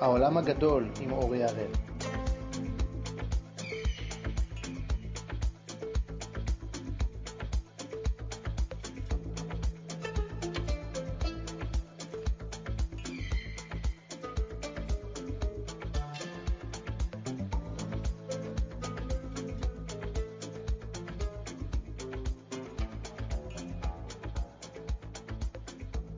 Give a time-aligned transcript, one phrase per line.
[0.00, 1.72] העולם הגדול עם אורי הראל.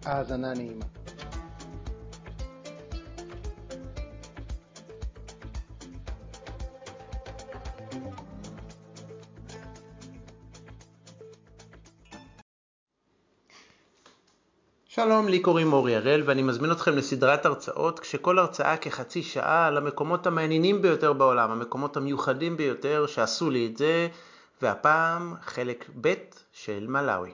[0.04, 0.89] האזנה נעימה.
[15.04, 19.76] שלום, לי קוראים אורי הראל ואני מזמין אתכם לסדרת הרצאות כשכל הרצאה כחצי שעה על
[19.76, 24.09] המקומות המעניינים ביותר בעולם, המקומות המיוחדים ביותר שעשו לי את זה,
[24.62, 26.14] והפעם חלק ב'
[26.52, 27.30] של מלאווי.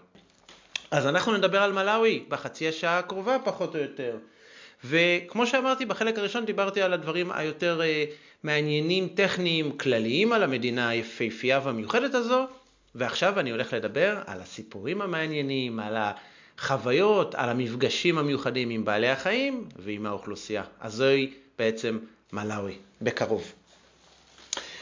[0.90, 4.16] אז אנחנו נדבר על מלאווי בחצי השעה הקרובה פחות או יותר.
[4.84, 11.60] וכמו שאמרתי בחלק הראשון דיברתי על הדברים היותר uh, מעניינים, טכניים, כלליים על המדינה היפהפייה
[11.64, 12.46] והמיוחדת הזו,
[12.94, 15.96] ועכשיו אני הולך לדבר על הסיפורים המעניינים, על
[16.58, 20.62] החוויות, על המפגשים המיוחדים עם בעלי החיים ועם האוכלוסייה.
[20.80, 21.98] אז זוהי בעצם
[22.32, 23.52] מלאווי, בקרוב.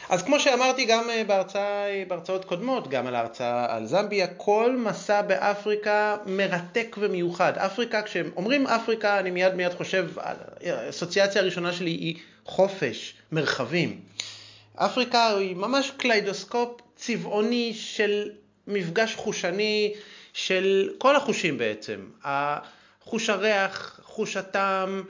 [0.09, 4.75] אז כמו שאמרתי גם אה, בהרצאה, אה, בהרצאות קודמות, גם על ההרצאה על זמביה, כל
[4.77, 7.57] מסע באפריקה מרתק ומיוחד.
[7.57, 10.09] אפריקה, כשאומרים אפריקה, אני מיד מיד חושב,
[10.65, 12.15] האסוציאציה הראשונה שלי היא
[12.45, 13.99] חופש, מרחבים.
[14.75, 18.29] אפריקה היא ממש קליידוסקופ צבעוני של
[18.67, 19.93] מפגש חושני
[20.35, 21.99] של כל החושים בעצם.
[23.01, 25.03] חוש הריח, חוש הטעם,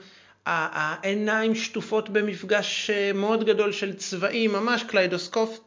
[0.46, 5.60] העיניים שטופות במפגש אה, מאוד גדול של צבעים, ממש קליידוסקופ,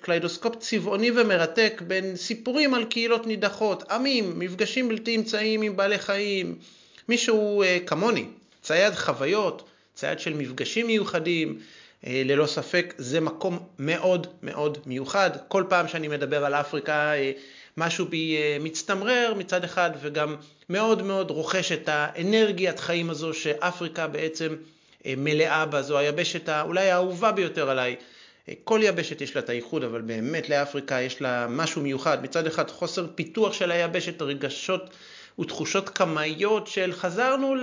[0.00, 6.58] קליידוסקופ צבעוני ומרתק בין סיפורים על קהילות נידחות, עמים, מפגשים בלתי אמצעיים עם בעלי חיים,
[7.08, 8.24] מישהו אה, כמוני,
[8.62, 11.58] צייד חוויות, צייד של מפגשים מיוחדים,
[12.06, 15.30] אה, ללא ספק זה מקום מאוד מאוד מיוחד.
[15.48, 17.12] כל פעם שאני מדבר על אפריקה
[17.76, 20.36] משהו בי מצטמרר מצד אחד וגם
[20.68, 24.56] מאוד מאוד רוכש את האנרגיית חיים הזו שאפריקה בעצם
[25.06, 27.96] אה, מלאה בה, זו היבשת אולי האהובה ביותר עליי.
[28.48, 32.22] אה, כל יבשת יש לה את הייחוד, אבל באמת לאפריקה יש לה משהו מיוחד.
[32.22, 34.90] מצד אחד חוסר פיתוח של היבשת, רגשות
[35.38, 37.54] ותחושות קמאיות של חזרנו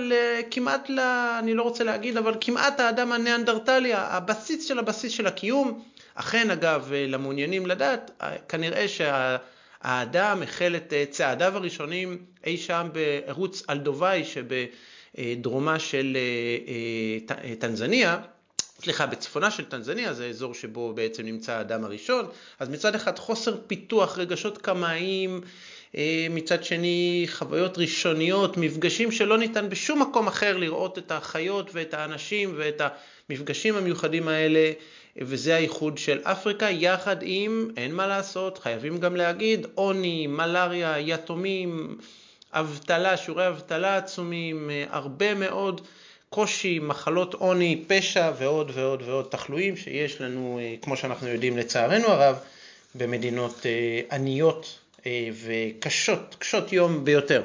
[0.50, 1.00] כמעט, ל,
[1.38, 5.82] אני לא רוצה להגיד, אבל כמעט האדם הניאנדרטלי, הבסיס של הבסיס של הקיום.
[6.14, 8.10] אכן, אגב, אה, למעוניינים לדעת,
[8.48, 9.36] כנראה שה...
[9.82, 18.18] האדם החל את אה, צעדיו הראשונים אי שם בערוץ אלדוואי שבדרומה של אה, אה, טנזניה,
[18.82, 22.26] סליחה, בצפונה של טנזניה, זה האזור שבו בעצם נמצא האדם הראשון,
[22.58, 25.40] אז מצד אחד חוסר פיתוח, רגשות קמאיים,
[26.30, 32.54] מצד שני חוויות ראשוניות, מפגשים שלא ניתן בשום מקום אחר לראות את החיות ואת האנשים
[32.56, 32.82] ואת
[33.30, 34.72] המפגשים המיוחדים האלה
[35.20, 41.98] וזה הייחוד של אפריקה, יחד עם, אין מה לעשות, חייבים גם להגיד, עוני, מלאריה, יתומים,
[42.52, 45.80] אבטלה, שיעורי אבטלה עצומים, הרבה מאוד
[46.30, 52.36] קושי, מחלות עוני, פשע ועוד ועוד ועוד תחלואים שיש לנו, כמו שאנחנו יודעים לצערנו הרב,
[52.94, 57.42] במדינות אה, עניות אה, וקשות, קשות יום ביותר.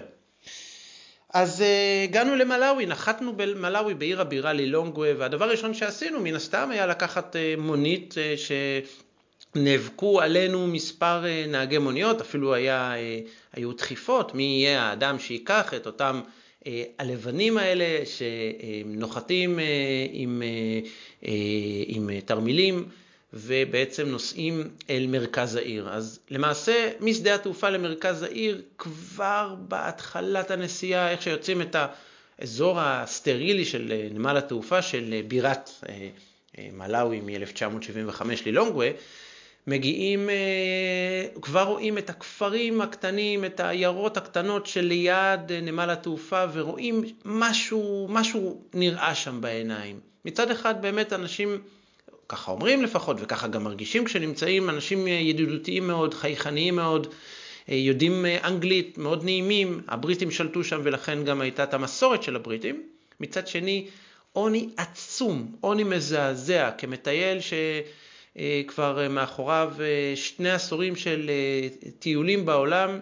[1.36, 1.64] אז uh,
[2.04, 7.62] הגענו למלאווי, נחתנו במלאווי בעיר הבירה לילונגווה, והדבר הראשון שעשינו מן הסתם היה לקחת uh,
[7.62, 8.54] מונית uh,
[9.56, 12.94] שנאבקו עלינו מספר נהגי מוניות, אפילו היה,
[13.54, 16.22] היו דחיפות, מי יהיה האדם שייקח את אותם
[17.00, 19.60] הלבנים האלה שנוחתים
[20.12, 20.44] עם,
[21.88, 22.86] עם תרמילים.
[23.36, 25.90] ובעצם נוסעים אל מרכז העיר.
[25.90, 31.76] אז למעשה משדה התעופה למרכז העיר, כבר בהתחלת הנסיעה, איך שיוצאים את
[32.40, 36.10] האזור הסטרילי של אה, נמל התעופה של אה, בירת אה,
[36.74, 38.90] מלאווי מ-1975 ללונגווה,
[39.68, 40.30] מגיעים,
[41.42, 49.16] כבר רואים את הכפרים הקטנים, את העיירות הקטנות שליד נמל התעופה ורואים משהו, משהו נראה
[49.16, 50.00] שם בעיניים.
[50.26, 51.62] מצד אחד באמת אנשים
[52.30, 57.08] ככה אומרים לפחות, וככה גם מרגישים כשנמצאים אנשים ידידותיים מאוד, חייכניים מאוד,
[57.70, 62.36] אה, יודעים אה, אנגלית, מאוד נעימים, הבריטים שלטו שם ולכן גם הייתה את המסורת של
[62.36, 62.84] הבריטים.
[63.20, 63.88] מצד שני,
[64.34, 67.38] עוני עצום, עוני מזעזע, כמטייל
[68.36, 71.30] שכבר מאחוריו אה, שני עשורים של
[72.00, 73.00] טיולים בעולם,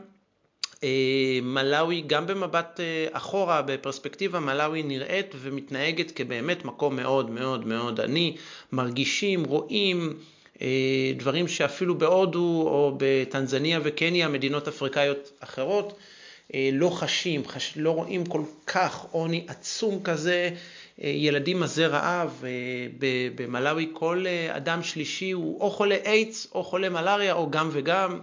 [1.42, 8.36] מלאווי, גם במבט אה, אחורה, בפרספקטיבה, מלאווי נראית ומתנהגת כבאמת מקום מאוד מאוד מאוד עני,
[8.72, 10.14] מרגישים, רואים
[10.62, 16.00] אה, דברים שאפילו בהודו או בטנזניה וקניה, מדינות אפריקאיות אחרות,
[16.74, 20.50] לא חשים, חש, לא רואים כל כך עוני עצום כזה,
[20.98, 22.44] ילדים מזי רעב,
[23.36, 28.20] במלאווי כל אדם שלישי הוא או חולה איידס או חולה מלאריה או גם וגם.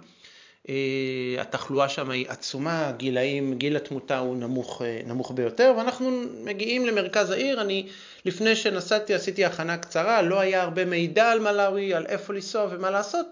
[1.39, 6.11] התחלואה שם היא עצומה, גילאים, גיל התמותה הוא נמוך, נמוך ביותר, ואנחנו
[6.45, 7.89] מגיעים למרכז העיר, אני
[8.25, 12.91] לפני שנסעתי עשיתי הכנה קצרה, לא היה הרבה מידע על מלאווי, על איפה לנסוע ומה
[12.91, 13.27] לעשות,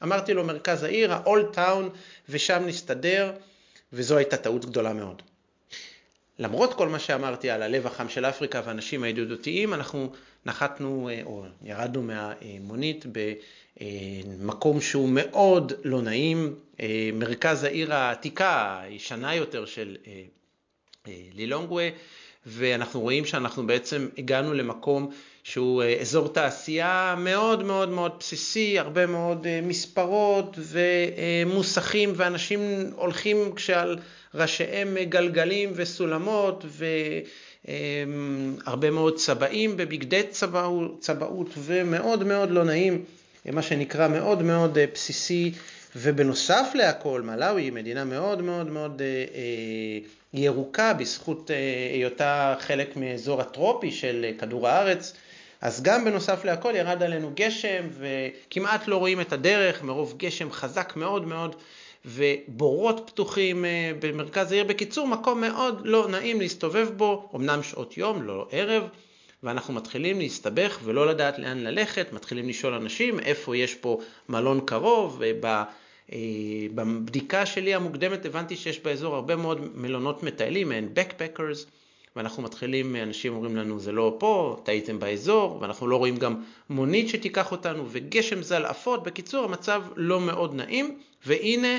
[0.00, 1.82] ואמרתי לו מרכז העיר, ה-Old Town,
[2.28, 3.32] ושם נסתדר,
[3.92, 5.22] וזו הייתה טעות גדולה מאוד.
[6.38, 10.12] למרות כל מה שאמרתי על הלב החם של אפריקה והאנשים הידידותיים, אנחנו
[10.46, 13.04] נחתנו או ירדנו מהמונית
[13.80, 16.54] במקום שהוא מאוד לא נעים,
[17.12, 19.96] מרכז העיר העתיקה, הישנה יותר של
[21.34, 21.88] לילונגווה,
[22.46, 25.10] ואנחנו רואים שאנחנו בעצם הגענו למקום
[25.42, 32.60] שהוא אזור תעשייה מאוד מאוד מאוד בסיסי, הרבה מאוד מספרות ומוסכים ואנשים
[32.96, 33.98] הולכים כשעל
[34.34, 36.64] ראשיהם גלגלים וסולמות
[38.64, 43.04] והרבה מאוד צבעים בבגדי צבאות, צבאות ומאוד מאוד לא נעים,
[43.52, 45.52] מה שנקרא מאוד מאוד בסיסי
[45.96, 49.02] ובנוסף להכל מלאווי היא מדינה מאוד מאוד מאוד
[50.34, 51.50] ירוקה בזכות
[51.92, 55.14] היותה חלק מאזור הטרופי של כדור הארץ.
[55.60, 60.92] אז גם בנוסף להכל ירד עלינו גשם וכמעט לא רואים את הדרך מרוב גשם חזק
[60.96, 61.54] מאוד מאוד
[62.04, 63.64] ובורות פתוחים
[64.00, 64.64] במרכז העיר.
[64.64, 68.82] בקיצור, מקום מאוד לא נעים להסתובב בו, אמנם שעות יום, לא ערב,
[69.42, 73.98] ואנחנו מתחילים להסתבך ולא לדעת לאן ללכת, מתחילים לשאול אנשים איפה יש פה
[74.28, 75.22] מלון קרוב,
[76.08, 81.66] ובבדיקה שלי המוקדמת הבנתי שיש באזור הרבה מאוד מלונות מטיילים, מעין backpackers,
[82.18, 87.08] ואנחנו מתחילים, אנשים אומרים לנו זה לא פה, טעיתם באזור, ואנחנו לא רואים גם מונית
[87.08, 91.78] שתיקח אותנו, וגשם זלעפות, בקיצור המצב לא מאוד נעים, והנה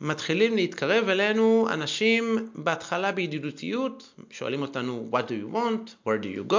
[0.00, 6.52] מתחילים להתקרב אלינו אנשים בהתחלה בידידותיות, שואלים אותנו what do you want, where do you
[6.52, 6.56] go,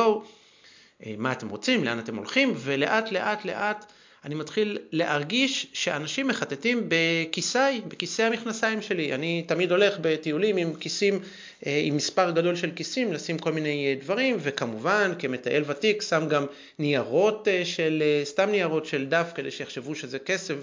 [1.17, 3.93] מה אתם רוצים, לאן אתם הולכים, ולאט לאט לאט
[4.25, 9.13] אני מתחיל להרגיש שאנשים מחטטים בכיסיי, בכיסי המכנסיים שלי.
[9.13, 11.19] אני תמיד הולך בטיולים עם כיסים,
[11.65, 16.45] עם מספר גדול של כיסים, לשים כל מיני דברים, וכמובן כמטייל ותיק שם גם
[16.79, 20.55] ניירות של, סתם ניירות של דף כדי שיחשבו שזה כסף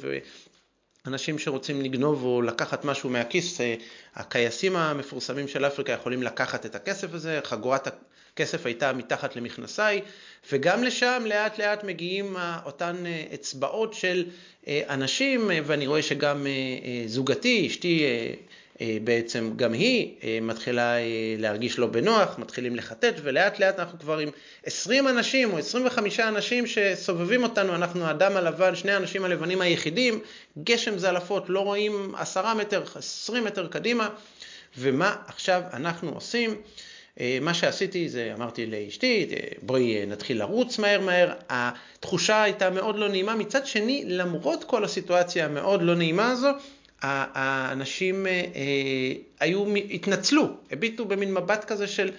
[1.06, 3.60] אנשים שרוצים לגנוב או לקחת משהו מהכיס,
[4.14, 7.88] הכייסים המפורסמים של אפריקה יכולים לקחת את הכסף הזה, חגורת
[8.40, 10.00] הכסף הייתה מתחת למכנסיי,
[10.52, 12.96] וגם לשם לאט לאט מגיעים אותן
[13.35, 14.25] אצבעות של
[14.69, 16.46] אנשים, ואני רואה שגם
[17.06, 18.05] זוגתי, אשתי,
[19.05, 20.94] בעצם גם היא מתחילה
[21.38, 24.29] להרגיש לא בנוח, מתחילים לחטט ולאט לאט אנחנו כבר עם
[24.64, 30.20] 20 אנשים או 25 אנשים שסובבים אותנו, אנחנו האדם הלבן, שני האנשים הלבנים היחידים,
[30.64, 34.08] גשם זלעפות, לא רואים 10 מטר, 20 מטר קדימה,
[34.79, 36.56] ומה עכשיו אנחנו עושים?
[37.41, 39.26] מה שעשיתי זה אמרתי לאשתי
[39.62, 45.44] בואי נתחיל לרוץ מהר מהר, התחושה הייתה מאוד לא נעימה, מצד שני למרות כל הסיטואציה
[45.44, 46.49] המאוד לא נעימה הזו
[47.03, 48.26] האנשים
[49.41, 52.11] היו, התנצלו, הביטו במין מבט כזה של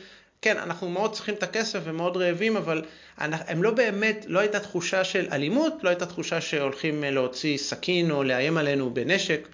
[0.41, 2.83] כן, אנחנו מאוד צריכים את הכסף ומאוד רעבים, אבל
[3.17, 8.23] הם לא באמת, לא הייתה תחושה של אלימות, לא הייתה תחושה שהולכים להוציא סכין או
[8.23, 9.47] לאיים עלינו בנשק,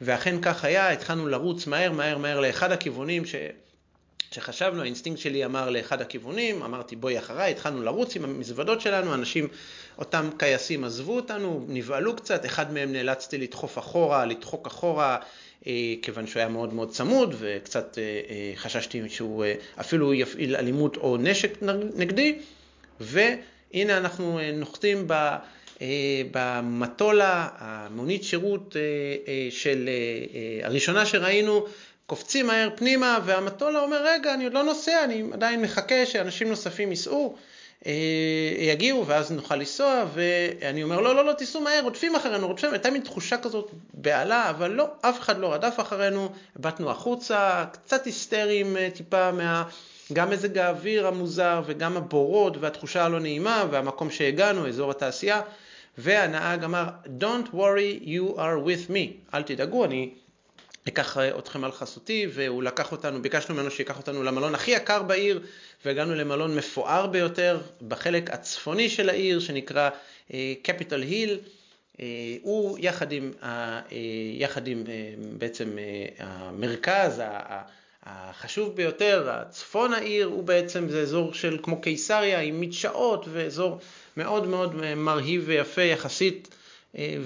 [0.00, 3.34] ואכן כך היה, התחלנו לרוץ מהר מהר מהר לאחד הכיוונים ש...
[4.32, 9.48] שחשבנו, האינסטינקט שלי אמר לאחד הכיוונים, אמרתי בואי אחריי, התחלנו לרוץ עם המזוודות שלנו, אנשים,
[9.98, 15.18] אותם קייסים עזבו אותנו, נבהלו קצת, אחד מהם נאלצתי לדחוף אחורה, לדחוק אחורה,
[15.66, 19.44] אה, כיוון שהוא היה מאוד מאוד צמוד, וקצת אה, אה, חששתי שהוא
[19.80, 21.62] אפילו יפעיל אלימות או נשק
[21.94, 22.38] נגדי,
[23.00, 25.36] והנה אנחנו נוחתים ב...
[26.30, 28.76] במטולה, המונית שירות
[29.50, 29.88] של
[30.62, 31.66] הראשונה שראינו,
[32.06, 36.90] קופצים מהר פנימה, והמטולה אומר, רגע, אני עוד לא נוסע, אני עדיין מחכה שאנשים נוספים
[36.90, 37.36] ייסעו,
[38.58, 42.90] יגיעו, ואז נוכל לנסוע, ואני אומר, לא, לא, לא, תיסעו מהר, רודפים אחרינו, רודפים, הייתה
[42.90, 48.76] מין תחושה כזאת בעלה, אבל לא, אף אחד לא רדף אחרינו, הבטנו החוצה, קצת היסטריים
[48.94, 49.64] טיפה מה...
[50.12, 55.40] גם מזג האוויר המוזר וגם הבורות והתחושה הלא נעימה והמקום שהגענו, אזור התעשייה,
[55.98, 56.84] והנהג אמר,
[57.20, 60.10] Don't worry, you are with me, אל תדאגו, אני
[60.88, 65.40] אקח אתכם על חסותי, והוא לקח אותנו, ביקשנו ממנו שיקח אותנו למלון הכי יקר בעיר,
[65.84, 69.90] והגענו למלון מפואר ביותר בחלק הצפוני של העיר, שנקרא
[70.62, 71.38] קפיטל היל.
[72.42, 73.32] הוא יחד עם,
[74.38, 74.84] יחד עם
[75.38, 75.78] בעצם
[76.18, 77.22] המרכז
[78.02, 83.78] החשוב ביותר, הצפון העיר, הוא בעצם זה אזור של כמו קיסריה עם מדשאות ואזור
[84.16, 86.54] מאוד מאוד מרהיב ויפה יחסית.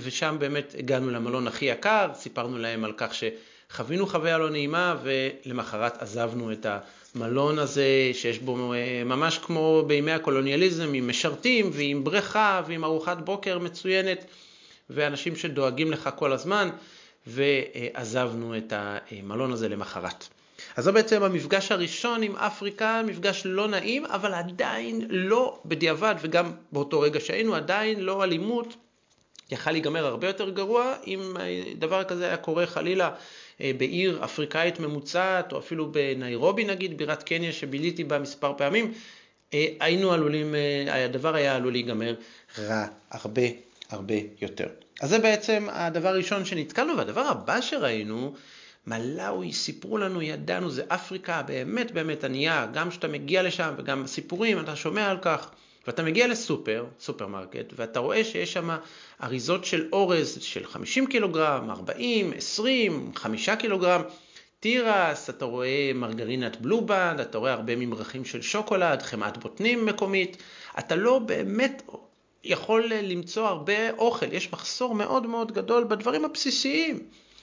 [0.02, 3.12] ושם באמת הגענו למלון הכי יקר, סיפרנו להם על כך
[3.70, 6.66] חווינו חוויה לא נעימה ולמחרת עזבנו את
[7.14, 13.18] המלון הזה שיש בו אה, ממש כמו בימי הקולוניאליזם עם משרתים ועם בריכה ועם ארוחת
[13.18, 14.24] בוקר מצוינת
[14.90, 16.68] ואנשים שדואגים לך כל הזמן
[17.26, 20.28] ועזבנו את המלון הזה למחרת.
[20.76, 26.52] אז זה בעצם המפגש הראשון עם אפריקה, מפגש לא נעים, אבל עדיין לא בדיעבד, וגם
[26.72, 28.76] באותו רגע שהיינו, עדיין לא אלימות.
[29.50, 31.34] יכל להיגמר הרבה יותר גרוע אם
[31.78, 33.10] דבר כזה היה קורה חלילה
[33.60, 38.92] אה, בעיר אפריקאית ממוצעת, או אפילו בניירובי נגיד, בירת קניה שביליתי בה מספר פעמים,
[39.54, 42.14] אה, היינו עלולים, אה, הדבר היה עלול להיגמר
[42.58, 43.42] רע הרבה
[43.90, 44.66] הרבה יותר.
[45.00, 48.34] אז זה בעצם הדבר הראשון שנתקלנו, והדבר הבא שראינו,
[48.86, 54.60] מלאווי, סיפרו לנו, ידענו, זה אפריקה באמת באמת ענייה, גם כשאתה מגיע לשם וגם סיפורים,
[54.60, 55.50] אתה שומע על כך,
[55.86, 58.70] ואתה מגיע לסופר, סופרמרקט, ואתה רואה שיש שם
[59.22, 64.02] אריזות של אורז של 50 קילוגרם, 40, 20, 5 קילוגרם,
[64.60, 70.36] תירס, אתה רואה מרגרינת Blue Band, אתה רואה הרבה ממרחים של שוקולד, חמאת בוטנים מקומית,
[70.78, 71.82] אתה לא באמת
[72.44, 77.00] יכול למצוא הרבה אוכל, יש מחסור מאוד מאוד גדול בדברים הבסיסיים.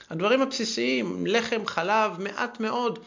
[0.09, 2.99] הדברים הבסיסיים, לחם, חלב, מעט מאוד,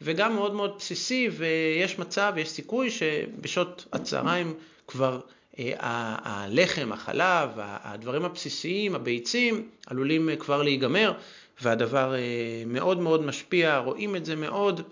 [0.00, 4.54] וגם מאוד מאוד בסיסי, ויש מצב, יש סיכוי שבשעות הצהריים
[4.90, 5.20] כבר
[5.58, 5.74] אה,
[6.22, 11.12] הלחם, החלב, הדברים הבסיסיים, הביצים, עלולים אה, כבר להיגמר,
[11.62, 12.18] והדבר אה,
[12.66, 14.82] מאוד מאוד משפיע, רואים את זה מאוד,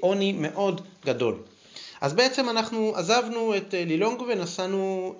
[0.00, 1.34] עוני מאוד גדול.
[2.00, 5.14] אז בעצם אנחנו עזבנו את לילונג ונסענו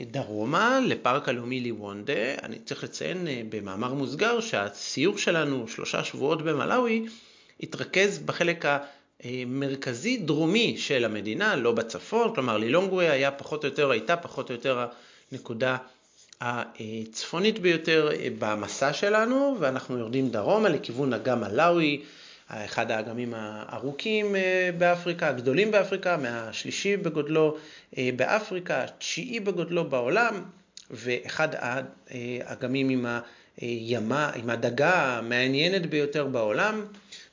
[0.00, 2.34] דרומה לפארק הלאומי ליוונדה.
[2.42, 7.06] אני צריך לציין במאמר מוסגר שהסיור שלנו, שלושה שבועות במלאווי,
[7.60, 8.64] התרכז בחלק
[9.22, 14.54] המרכזי דרומי של המדינה, לא בצפון, כלומר לילונגווי היה פחות או יותר, הייתה פחות או
[14.54, 14.86] יותר
[15.32, 15.76] הנקודה
[16.40, 22.02] הצפונית ביותר במסע שלנו, ואנחנו יורדים דרומה לכיוון אגם מלאווי,
[22.48, 24.36] אחד האגמים הארוכים
[24.78, 27.56] באפריקה, הגדולים באפריקה, מהשלישי בגודלו
[28.16, 30.44] באפריקה, התשיעי בגודלו בעולם,
[30.90, 31.48] ואחד
[32.10, 33.06] האגמים עם
[33.56, 36.84] הימה, עם הדגה המעניינת ביותר בעולם.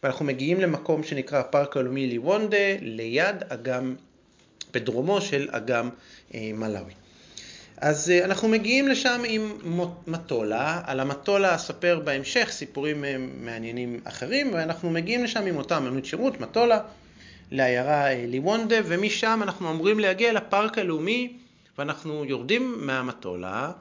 [0.04, 3.96] ואנחנו מגיעים למקום שנקרא הפארק הלאומי ליוונדה, ליד אגם,
[4.74, 5.90] בדרומו של אגם
[6.34, 6.94] אה, מלאווי.
[7.78, 9.58] אז אה, אנחנו מגיעים לשם עם
[10.08, 16.06] מטולה, על המטולה אספר בהמשך סיפורים אה, מעניינים אחרים, ואנחנו מגיעים לשם עם אותה אמנות
[16.06, 16.80] שירות, מטולה,
[17.52, 21.34] לעיירה ליוונדה, ומשם אנחנו אמורים להגיע לפארק הלאומי,
[21.78, 23.72] ואנחנו יורדים מהמטולה,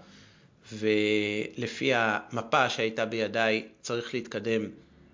[0.72, 4.62] ולפי המפה שהייתה בידיי צריך להתקדם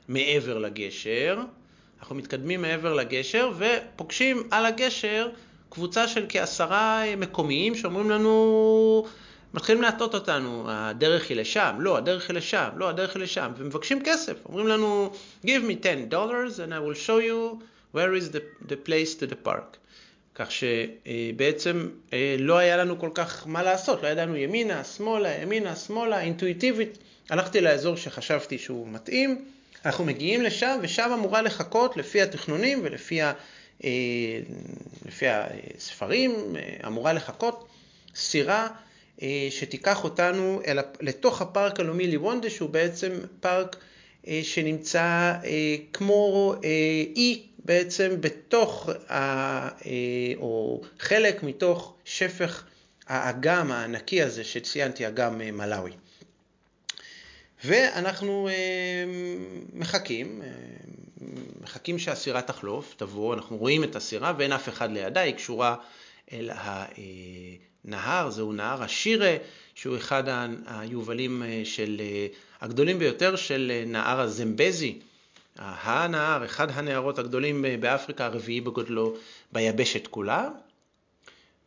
[0.08, 1.38] מעבר לגשר,
[2.00, 5.28] אנחנו מתקדמים מעבר לגשר ופוגשים על הגשר
[5.68, 9.06] קבוצה של כעשרה מקומיים שאומרים לנו,
[9.54, 14.02] מתחילים להטות אותנו, הדרך היא לשם, לא, הדרך היא לשם, לא, הדרך היא לשם, ומבקשים
[14.04, 15.10] כסף, אומרים לנו,
[15.44, 17.62] give me 10 dollars and I will show you
[17.94, 19.76] where is the, the place to the park.
[20.38, 25.76] כך שבעצם אה, לא היה לנו כל כך מה לעשות, לא ידענו ימינה, שמאלה, ימינה,
[25.76, 26.98] שמאלה, אינטואיטיבית.
[27.30, 29.44] הלכתי לאזור שחשבתי שהוא מתאים,
[29.84, 33.32] אנחנו מגיעים לשם, ושם אמורה לחכות לפי התכנונים ולפי ה,
[33.84, 33.90] אה,
[35.06, 37.68] לפי הספרים, אה, אמורה לחכות
[38.14, 38.68] סירה
[39.22, 43.76] אה, שתיקח אותנו אל, לתוך הפארק הלאומי ליוונדה, שהוא בעצם פארק
[44.42, 45.32] שנמצא
[45.92, 46.54] כמו
[47.16, 49.68] אי בעצם בתוך, ה,
[50.36, 52.64] או חלק מתוך שפך
[53.06, 55.92] האגם הענקי הזה שציינתי, אגם מלאווי.
[57.66, 58.54] ואנחנו אה,
[59.72, 60.48] מחכים, אה,
[61.62, 65.76] מחכים שהסירה תחלוף, תבוא, אנחנו רואים את הסירה ואין אף אחד לידה, היא קשורה
[66.32, 66.50] אל
[67.84, 69.36] הנהר, זהו נהר השירה,
[69.74, 70.24] שהוא אחד
[70.66, 72.00] היובלים אה, של,
[72.60, 74.98] הגדולים ביותר של נהר הזמבזי,
[75.58, 79.16] הנהר, אחד הנהרות הגדולים באפריקה, הרביעי בגודלו
[79.52, 80.48] ביבשת כולה.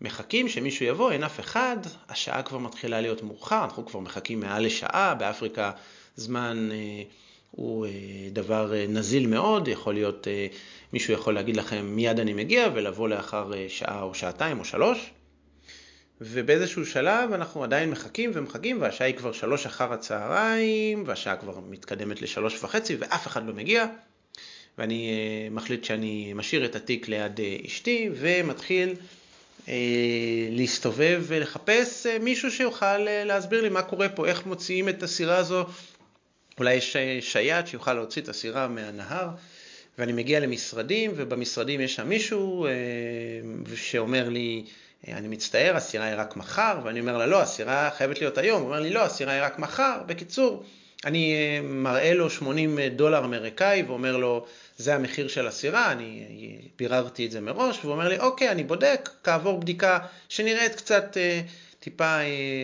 [0.01, 1.77] מחכים שמישהו יבוא, אין אף אחד,
[2.09, 5.71] השעה כבר מתחילה להיות מאוחר, אנחנו כבר מחכים מעל לשעה, באפריקה
[6.15, 7.03] זמן אה,
[7.51, 7.91] הוא אה,
[8.31, 10.47] דבר אה, נזיל מאוד, יכול להיות, אה,
[10.93, 15.09] מישהו יכול להגיד לכם מיד אני מגיע ולבוא לאחר אה, שעה או שעתיים או שלוש,
[16.21, 22.21] ובאיזשהו שלב אנחנו עדיין מחכים ומחכים והשעה היא כבר שלוש אחר הצהריים והשעה כבר מתקדמת
[22.21, 23.85] לשלוש וחצי ואף אחד לא מגיע.
[24.77, 28.93] ואני אה, מחליט שאני משאיר את התיק ליד אה, אשתי ומתחיל
[30.51, 35.37] להסתובב ולחפש אה, מישהו שיוכל אה, להסביר לי מה קורה פה, איך מוציאים את הסירה
[35.37, 35.65] הזו.
[36.59, 39.27] אולי יש שייט שיוכל להוציא את הסירה מהנהר,
[39.97, 42.67] ואני מגיע למשרדים, ובמשרדים יש שם מישהו
[43.75, 44.63] שאומר לי,
[45.07, 48.61] אני מצטער, הסירה היא רק מחר, ואני אומר לה, לא, הסירה חייבת להיות היום.
[48.61, 50.01] הוא אומר לי, לא, הסירה היא רק מחר.
[50.05, 50.63] בקיצור,
[51.05, 54.45] אני מראה לו 80 דולר אמריקאי ואומר לו,
[54.79, 56.25] זה המחיר של הסירה, אני
[56.77, 61.17] ביררתי את זה מראש, והוא אומר לי, אוקיי, אני בודק, כעבור בדיקה שנראית קצת
[61.79, 62.17] טיפה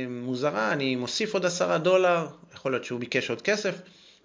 [0.10, 3.76] מוזרה, אני מוסיף עוד 10 דולר, יכול להיות שהוא ביקש עוד כסף,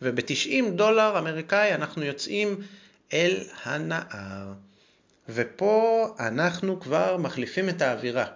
[0.03, 2.57] וב-90 דולר אמריקאי אנחנו יוצאים
[3.13, 4.53] אל הנהר.
[5.29, 8.27] ופה אנחנו כבר מחליפים את האווירה.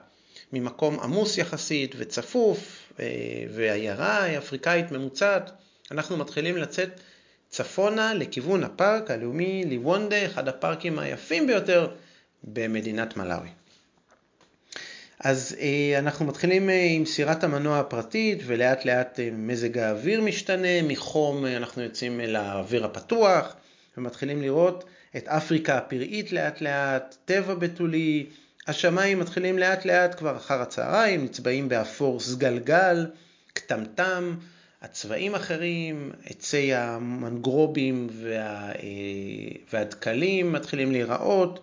[0.53, 3.07] ממקום עמוס יחסית וצפוף, אה,
[3.55, 5.51] ועיירה אפריקאית ממוצעת,
[5.91, 7.01] אנחנו מתחילים לצאת
[7.55, 11.89] צפונה לכיוון הפארק הלאומי ליוונדה, אחד הפארקים היפים ביותר
[12.45, 13.49] במדינת מלאווי.
[15.21, 21.47] אז אה, אנחנו מתחילים אה, עם סירת המנוע הפרטית ולאט לאט מזג האוויר משתנה, מחום
[21.47, 23.57] אנחנו יוצאים אל האוויר הפתוח
[23.99, 24.85] ומתחילים לראות
[25.17, 28.27] את אפריקה הפראית לאט לאט, טבע בתולי,
[28.67, 33.07] השמיים מתחילים לאט לאט כבר אחר הצהריים, נצבעים באפור סגלגל,
[33.53, 34.35] קטמטם,
[34.85, 38.73] הצבעים אחרים, עצי המנגרובים וה, אה,
[39.73, 41.61] והדקלים מתחילים להיראות,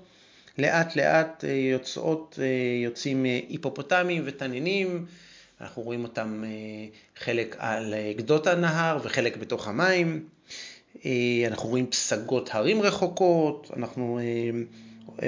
[0.57, 2.45] לאט לאט אה, יוצאות, אה,
[2.83, 5.05] יוצאים היפופוטמים ותנינים,
[5.61, 6.43] אנחנו רואים אותם
[7.17, 10.25] חלק על גדות הנהר וחלק בתוך המים.
[11.47, 14.19] אנחנו רואים פסגות הרים רחוקות, אנחנו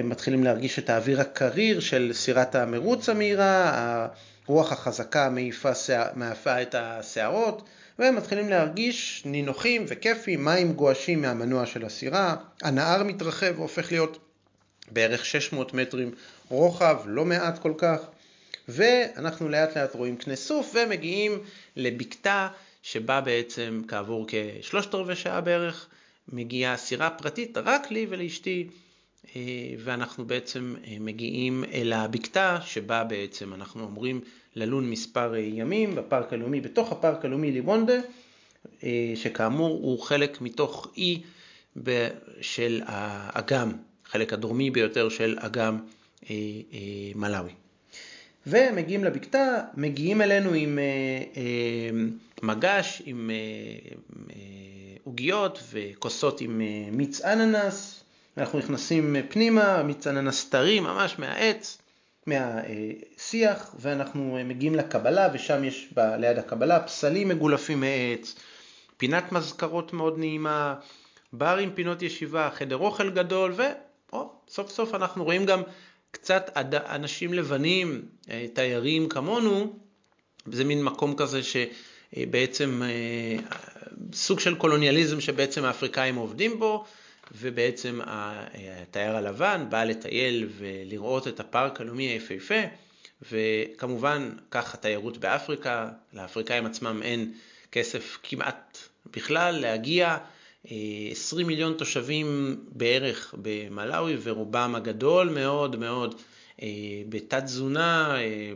[0.04, 4.08] מתחילים להרגיש את האוויר הקריר של סירת המרוץ המהירה,
[4.48, 5.72] הרוח החזקה מעיפה,
[6.16, 7.64] מעיפה את השערות,
[8.00, 14.18] ומתחילים להרגיש נינוחים וכיפים, מים גועשים מהמנוע של הסירה, הנהר מתרחב והופך להיות
[14.92, 16.12] בערך 600 מטרים
[16.50, 18.00] רוחב, לא מעט כל כך,
[18.68, 21.40] ואנחנו לאט לאט רואים קנה סוף ומגיעים
[21.76, 22.48] לבקתה
[22.82, 25.88] שבה בעצם כעבור כשלושת רבעי שעה בערך
[26.28, 28.68] מגיעה סירה פרטית רק לי ולאשתי,
[29.80, 34.22] ואנחנו בעצם אה, מגיעים אל הבקתה שבה בעצם אנחנו אמורים
[34.56, 38.00] ללון מספר אה, ימים בפארק הלאומי, בתוך הפארק הלאומי ליבונדה,
[39.16, 41.22] שכאמור הוא חלק מתוך אי
[42.42, 43.72] של האגם,
[44.06, 45.78] חלק הדרומי ביותר של אגם
[47.16, 47.52] מלאווי.
[48.48, 50.84] ומגיעים לבקתה, מגיעים אלינו עם אה,
[51.38, 52.06] אה,
[52.42, 54.36] מגש, עם אה,
[55.04, 58.03] עוגיות וכוסות עם מיץ אננס,
[58.38, 61.78] אנחנו נכנסים פנימה, אננס טרי, ממש מהעץ,
[62.28, 68.36] מהשיח, ואנחנו מגיעים לקבלה, ושם יש ב, ליד הקבלה פסלים מגולפים מעץ,
[68.98, 70.76] פינת מזכרות מאוד נעימה,
[71.34, 75.62] בר עם פינות ישיבה, חדר אוכל גדול, וסוף סוף אנחנו רואים גם
[76.12, 79.80] קצת אנשים לבנים, אה, תיירים כמונו,
[80.52, 83.38] זה מין מקום כזה שבעצם אה,
[84.14, 86.86] סוג של קולוניאליזם שבעצם האפריקאים עובדים בו,
[87.32, 92.62] ובעצם התייר הלבן בא לטייל ולראות את הפארק הלאומי היפהפה,
[93.32, 97.34] וכמובן כך התיירות באפריקה, לאפריקאים עצמם אין
[97.72, 98.78] כסף כמעט
[99.16, 100.18] בכלל להגיע.
[101.12, 106.16] 20 מיליון תושבים בערך במלאווי ורובם הגדול מאוד מאוד
[106.62, 106.68] אה,
[107.10, 108.54] בתת תזונה אה,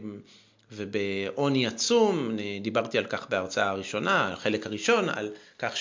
[0.72, 5.78] ובעוני עצום, דיברתי על כך בהרצאה הראשונה, החלק הראשון, על כך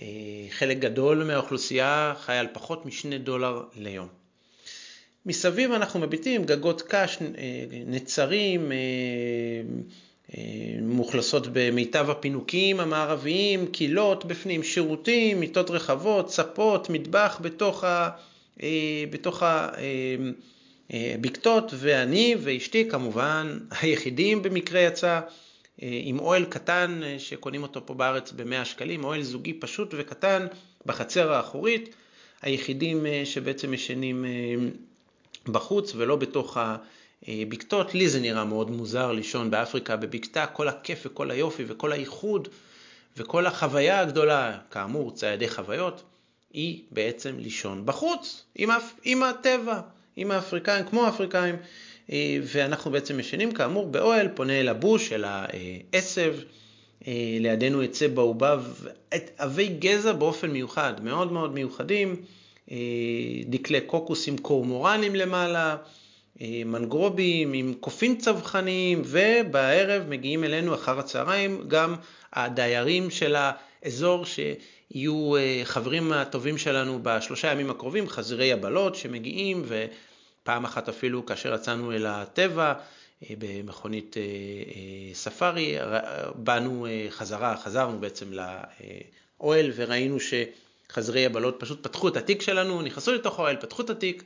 [0.00, 4.08] שחלק גדול מהאוכלוסייה חי על פחות משני דולר ליום.
[5.26, 8.76] מסביב אנחנו מביטים גגות קש, אה, נצרים, אה,
[10.82, 18.10] מאוכלסות במיטב הפינוקים המערביים, קילות בפנים, שירותים, מיטות רחבות, ספות, מטבח בתוך, ה,
[18.62, 19.42] אה, בתוך
[20.90, 25.20] הבקתות, אה, ואני ואשתי כמובן היחידים במקרה יצא
[25.78, 30.46] עם אוהל קטן שקונים אותו פה בארץ ב-100 שקלים, אוהל זוגי פשוט וקטן
[30.86, 31.94] בחצר האחורית,
[32.42, 34.24] היחידים שבעצם ישנים
[35.46, 36.76] בחוץ ולא בתוך ה...
[37.28, 41.92] אה, בקתות, לי זה נראה מאוד מוזר לישון באפריקה בבקתה, כל הכיף וכל היופי וכל
[41.92, 42.48] האיחוד
[43.16, 46.02] וכל החוויה הגדולה, כאמור ציידי חוויות,
[46.52, 48.70] היא בעצם לישון בחוץ, עם,
[49.04, 49.80] עם הטבע,
[50.16, 51.60] עם האפריקאים, כמו האפריקאים, אה,
[52.42, 56.34] ואנחנו בעצם ישנים כאמור באוהל, פונה אל הבוש, אל העשב,
[57.06, 58.62] אה, לידינו עצי בעובב,
[59.38, 62.16] עבי גזע באופן מיוחד, מאוד מאוד מיוחדים,
[63.46, 65.76] דקלי קוקוסים קורמורנים למעלה,
[66.40, 71.94] אה, מנגרובים עם קופים צווחניים, ובערב מגיעים אלינו אחר הצהריים גם
[72.32, 79.62] הדיירים של האזור שיהיו אה, חברים הטובים שלנו בשלושה ימים הקרובים, חזירי הבלות שמגיעים,
[80.44, 82.72] ופעם אחת אפילו כאשר יצאנו אל הטבע,
[83.22, 84.16] אה, במכונית
[85.12, 85.76] ספארי,
[86.34, 93.38] באנו חזרה, חזרנו בעצם לאוהל וראינו שחזירי הבלות פשוט פתחו את התיק שלנו, נכנסו לתוך
[93.38, 94.24] האוהל, פתחו את התיק,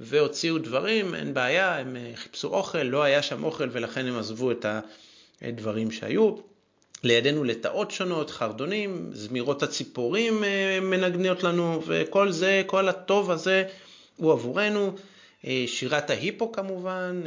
[0.00, 4.50] והוציאו דברים, אין בעיה, הם אה, חיפשו אוכל, לא היה שם אוכל ולכן הם עזבו
[4.50, 4.66] את
[5.42, 6.36] הדברים שהיו.
[7.04, 10.44] לידינו לטאות שונות, חרדונים, זמירות הציפורים
[10.82, 13.64] מנגנות לנו, וכל זה, כל הטוב הזה
[14.16, 14.94] הוא עבורנו.
[15.66, 17.22] שירת ההיפו כמובן,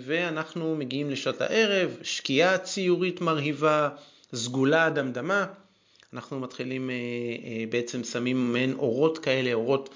[0.00, 3.88] ואנחנו מגיעים לשעות הערב, שקיעה ציורית מרהיבה,
[4.34, 5.46] סגולה דמדמה.
[6.12, 6.90] אנחנו מתחילים,
[7.70, 9.94] בעצם שמים מעין אורות כאלה, אורות,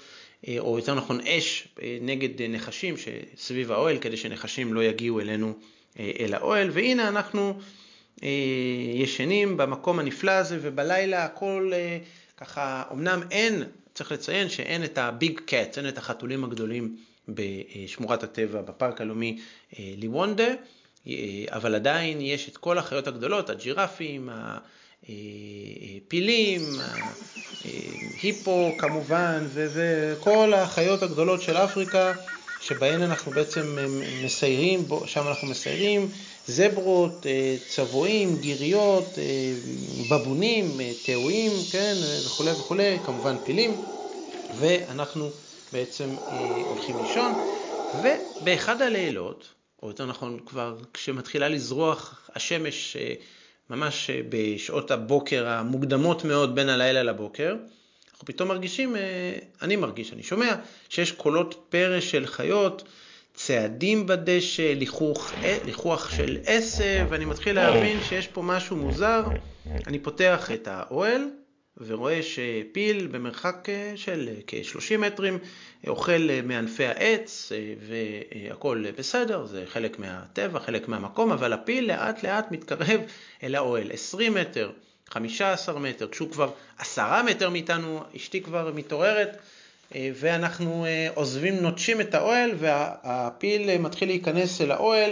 [0.59, 1.67] או יותר נכון אש,
[2.01, 5.53] נגד נחשים שסביב האוהל, כדי שנחשים לא יגיעו אלינו
[5.99, 7.59] אל האוהל, והנה אנחנו
[8.95, 11.71] ישנים במקום הנפלא הזה, ובלילה הכל
[12.37, 16.95] ככה, אמנם אין, צריך לציין שאין את הביג קאט, אין את החתולים הגדולים
[17.33, 19.39] בשמורת הטבע, בפארק הלאומי
[19.79, 20.47] ליוונדה,
[21.47, 24.29] אבל עדיין יש את כל החיות הגדולות, הג'ירפים,
[25.03, 26.61] הפילים,
[28.21, 32.13] היפו כמובן, וכל החיות הגדולות של אפריקה,
[32.61, 33.77] שבהן אנחנו בעצם
[34.23, 36.09] מסיירים, שם אנחנו מסיירים,
[36.47, 37.25] זברות,
[37.67, 39.17] צבועים, גיריות,
[40.11, 43.71] בבונים, תאויים, כן, וכו' וכו', כמובן פילים,
[44.59, 45.29] ואנחנו
[45.73, 46.09] בעצם
[46.69, 47.33] הולכים לישון,
[47.93, 49.53] ובאחד הלילות,
[49.83, 52.97] או יותר נכון כבר כשמתחילה לזרוח השמש
[53.69, 57.55] ממש בשעות הבוקר המוקדמות מאוד בין הלילה לבוקר,
[58.11, 58.95] אנחנו פתאום מרגישים,
[59.61, 60.55] אני מרגיש, אני שומע,
[60.89, 62.83] שיש קולות פרא של חיות,
[63.33, 65.33] צעדים בדשא, ליחוך,
[65.65, 69.23] ליחוח של עשב, ואני מתחיל להבין שיש פה משהו מוזר.
[69.87, 71.21] אני פותח את האוהל
[71.87, 75.37] ורואה שפיל במרחק של כ-30 מטרים
[75.87, 77.51] אוכל מענפי העץ
[77.87, 83.01] והכל בסדר, זה חלק מהטבע, חלק מהמקום, אבל הפיל לאט לאט מתקרב
[83.43, 84.71] אל האוהל, 20 מטר,
[85.09, 89.37] 15 מטר, כשהוא כבר 10 מטר מאיתנו, אשתי כבר מתעוררת
[89.95, 95.11] ואנחנו עוזבים, נוטשים את האוהל והפיל מתחיל להיכנס אל האוהל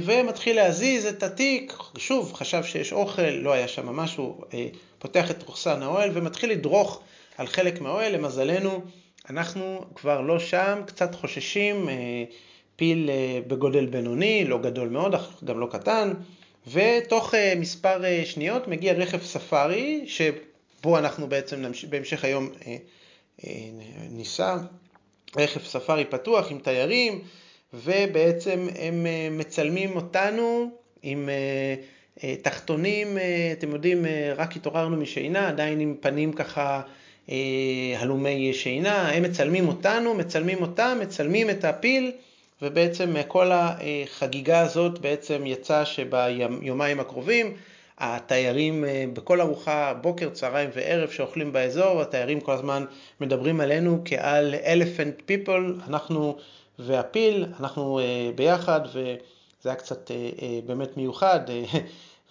[0.00, 4.40] ומתחיל להזיז את התיק, שוב, חשב שיש אוכל, לא היה שם משהו,
[4.98, 7.00] פותח את רוחסן האוהל ומתחיל לדרוך
[7.38, 8.82] על חלק מהאוהל, למזלנו
[9.30, 11.88] אנחנו כבר לא שם, קצת חוששים,
[12.76, 13.10] פיל
[13.46, 16.12] בגודל בינוני, לא גדול מאוד, אך גם לא קטן,
[16.72, 22.50] ותוך מספר שניות מגיע רכב ספארי, שבו אנחנו בעצם בהמשך היום
[24.10, 24.56] ניסע,
[25.36, 27.22] רכב ספארי פתוח עם תיירים,
[27.84, 30.70] ובעצם הם מצלמים אותנו
[31.02, 31.28] עם
[32.42, 33.18] תחתונים,
[33.58, 36.80] אתם יודעים, רק התעוררנו משינה, עדיין עם פנים ככה
[37.96, 42.12] הלומי שינה, הם מצלמים אותנו, מצלמים אותם, מצלמים את הפיל,
[42.62, 47.52] ובעצם כל החגיגה הזאת בעצם יצא שביומיים הקרובים,
[47.98, 52.84] התיירים בכל ארוחה, בוקר, צהריים וערב שאוכלים באזור, התיירים כל הזמן
[53.20, 56.36] מדברים עלינו כעל elephant people, אנחנו
[56.78, 58.00] והפיל, אנחנו
[58.34, 59.16] ביחד, וזה
[59.64, 60.10] היה קצת
[60.66, 61.40] באמת מיוחד,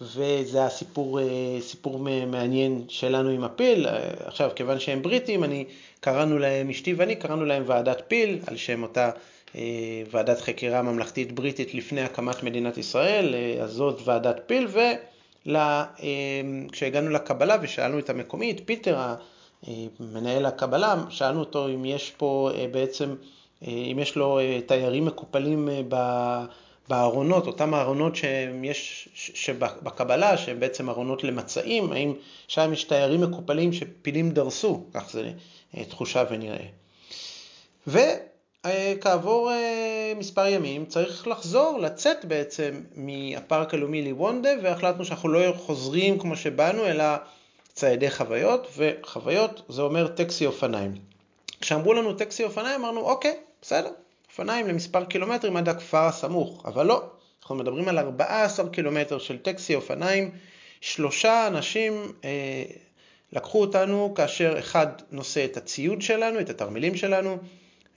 [0.00, 1.18] וזה הסיפור,
[1.60, 3.86] סיפור מעניין שלנו עם הפיל.
[4.24, 5.64] עכשיו, כיוון שהם בריטים, אני
[6.00, 9.10] קראנו להם, אשתי ואני קראנו להם ועדת פיל, על שם אותה
[10.10, 14.68] ועדת חקירה ממלכתית בריטית לפני הקמת מדינת ישראל, אז זאת ועדת פיל,
[16.68, 19.14] וכשהגענו לקבלה ושאלנו את המקומית, פיטר,
[20.00, 23.14] מנהל הקבלה, שאלנו אותו אם יש פה בעצם,
[23.62, 25.68] אם יש לו תיירים מקופלים
[26.88, 32.14] בארונות, אותם הארונות שיש שבקבלה, שהם בעצם ארונות למצעים, האם
[32.48, 35.32] שם יש תיירים מקופלים שפילים דרסו, כך זה
[35.88, 36.66] תחושה ונראה.
[37.86, 39.50] וכעבור
[40.16, 46.86] מספר ימים צריך לחזור, לצאת בעצם מהפארק הלאומי ליוונדה, והחלטנו שאנחנו לא חוזרים כמו שבאנו,
[46.86, 47.04] אלא
[47.72, 51.15] צעדי חוויות, וחוויות זה אומר טקסי אופניים.
[51.66, 53.90] כשאמרו לנו טקסי אופניים, אמרנו, אוקיי, בסדר,
[54.28, 57.02] אופניים למספר קילומטרים עד הכפר הסמוך, אבל לא,
[57.40, 60.30] אנחנו מדברים על 14 קילומטר של טקסי אופניים,
[60.80, 62.64] שלושה אנשים אה,
[63.32, 67.38] לקחו אותנו כאשר אחד נושא את הציוד שלנו, את התרמילים שלנו,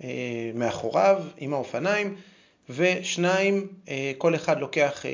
[0.03, 0.09] אה,
[0.53, 2.15] מאחוריו עם האופניים,
[2.69, 5.11] ושניים, אה, כל אחד לוקח אה,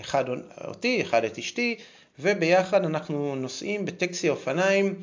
[0.00, 0.24] אחד
[0.64, 1.76] אותי, אחד את אשתי,
[2.18, 4.94] וביחד אנחנו נוסעים בטקסי אופניים,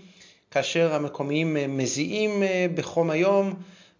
[0.55, 2.43] כאשר המקומיים מזיעים
[2.75, 3.53] בחום היום,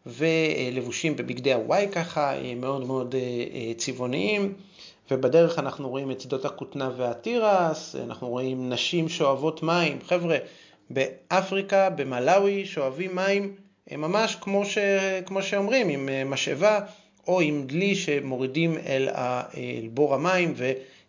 [0.06, 3.16] ולבושים בבגדי הוואי ככה, מאוד מאוד
[3.78, 4.54] צבעוניים,
[5.12, 10.38] ובדרך אנחנו רואים את שדות הכותנה והתירס, אנחנו רואים נשים שואבות מים, חבר'ה,
[10.90, 13.56] באפריקה, במלאווי, שואבים מים,
[13.92, 14.78] ממש כמו, ש...
[15.26, 16.80] כמו שאומרים, עם משאבה
[17.28, 18.78] או עם דלי שמורידים.
[18.86, 19.10] אל
[19.94, 20.54] בור המים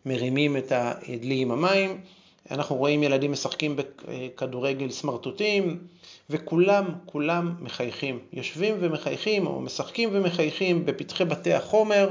[0.07, 2.01] ומרימים את הדלי עם המים.
[2.51, 5.79] אנחנו רואים ילדים משחקים בכדורגל סמרטוטים,
[6.31, 12.11] וכולם, כולם מחייכים, יושבים ומחייכים או משחקים ומחייכים בפתחי בתי החומר,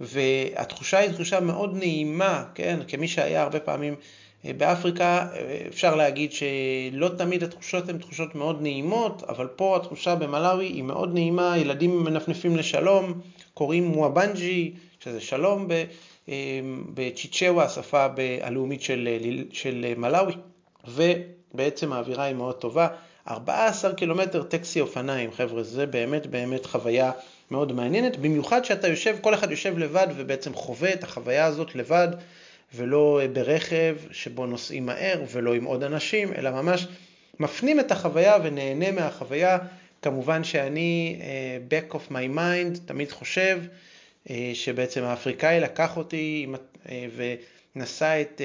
[0.00, 3.94] והתחושה היא תחושה מאוד נעימה, כן, כמי שהיה הרבה פעמים
[4.44, 5.28] אה, באפריקה,
[5.68, 11.14] אפשר להגיד שלא תמיד התחושות הן תחושות מאוד נעימות, אבל פה התחושה במלאווי היא מאוד
[11.14, 13.20] נעימה, ילדים מנפנפים לשלום,
[13.54, 14.72] קוראים muli bwanji,
[15.04, 15.68] שזה שלום
[16.94, 18.06] בצ'יצ'אווה, השפה
[18.42, 19.08] הלאומית של,
[19.52, 20.34] של מלאווי,
[20.88, 22.88] ובעצם האווירה היא מאוד טובה.
[23.28, 27.10] 14 קילומטר טקסי אופניים, חבר'ה, זה באמת באמת חוויה
[27.50, 32.08] מאוד מעניינת, במיוחד שאתה יושב, כל אחד יושב לבד ובעצם חווה את החוויה הזאת לבד,
[32.74, 36.86] ולא ברכב שבו נוסעים מהר ולא עם עוד אנשים, אלא ממש
[37.40, 39.58] מפנים את החוויה ונהנה מהחוויה.
[40.02, 41.18] כמובן שאני,
[41.70, 43.58] back of my mind, תמיד חושב
[44.54, 46.88] שבעצם האפריקאי לקח אותי uh,
[47.76, 48.40] ונסע את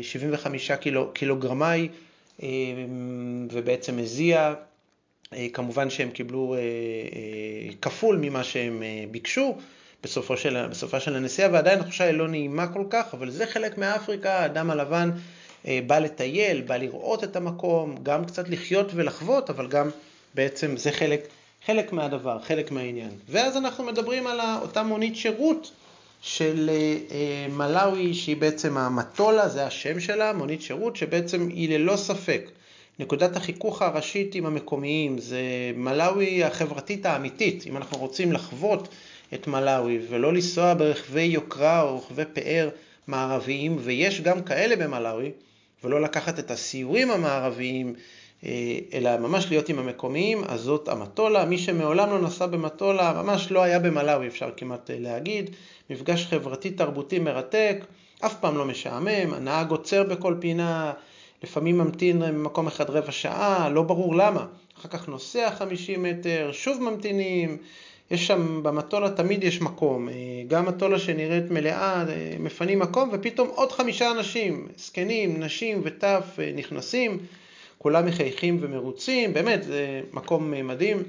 [0.00, 1.88] uh, 75 קילו, קילוגרמי
[3.52, 4.54] ובעצם הזיע.
[5.52, 6.56] כמובן שהם קיבלו
[7.82, 9.56] כפול ממה שהם ביקשו
[10.02, 13.78] בסופו של, בסופה של הנסיעה, ועדיין התחושה היא לא נעימה כל כך, אבל זה חלק
[13.78, 15.10] מאפריקה, האדם הלבן
[15.64, 19.90] בא לטייל, בא לראות את המקום, גם קצת לחיות ולחוות, אבל גם
[20.34, 21.28] בעצם זה חלק,
[21.66, 23.10] חלק מהדבר, חלק מהעניין.
[23.28, 25.70] ואז אנחנו מדברים על אותה מונית שירות
[26.22, 26.70] של
[27.50, 32.50] מלאווי, שהיא בעצם המטולה, זה השם שלה, מונית שירות, שבעצם היא ללא ספק
[32.98, 35.40] נקודת החיכוך הראשית עם המקומיים, זה
[35.76, 38.88] מלאווי החברתית האמיתית, אם אנחנו רוצים לחוות
[39.34, 42.68] את מלאווי ולא לנסוע ברכבי יוקרה או רכבי פאר
[43.06, 45.30] מערביים, ויש גם כאלה במלאווי,
[45.84, 47.94] ולא לקחת את הסיורים המערביים,
[48.92, 51.44] אלא ממש להיות עם המקומיים, אז זאת המטולה.
[51.44, 55.50] מי שמעולם לא נסע במטולה, ממש לא היה במלאווי, אפשר כמעט להגיד.
[55.90, 57.84] מפגש חברתי תרבותי מרתק,
[58.20, 60.92] אף פעם לא משעמם, הנהג עוצר בכל פינה,
[61.42, 64.46] לפעמים ממתין במקום אחד רבע שעה, לא ברור למה.
[64.78, 67.56] אחר כך נוסע 50 מטר, שוב ממתינים.
[68.10, 70.08] יש שם, במטולה תמיד יש מקום.
[70.48, 72.04] גם מטולה שנראית מלאה,
[72.40, 77.18] מפנים מקום, ופתאום עוד חמישה אנשים, זקנים, נשים וטף נכנסים.
[77.82, 81.02] כולם מחייכים ומרוצים, באמת, זה מקום מדהים.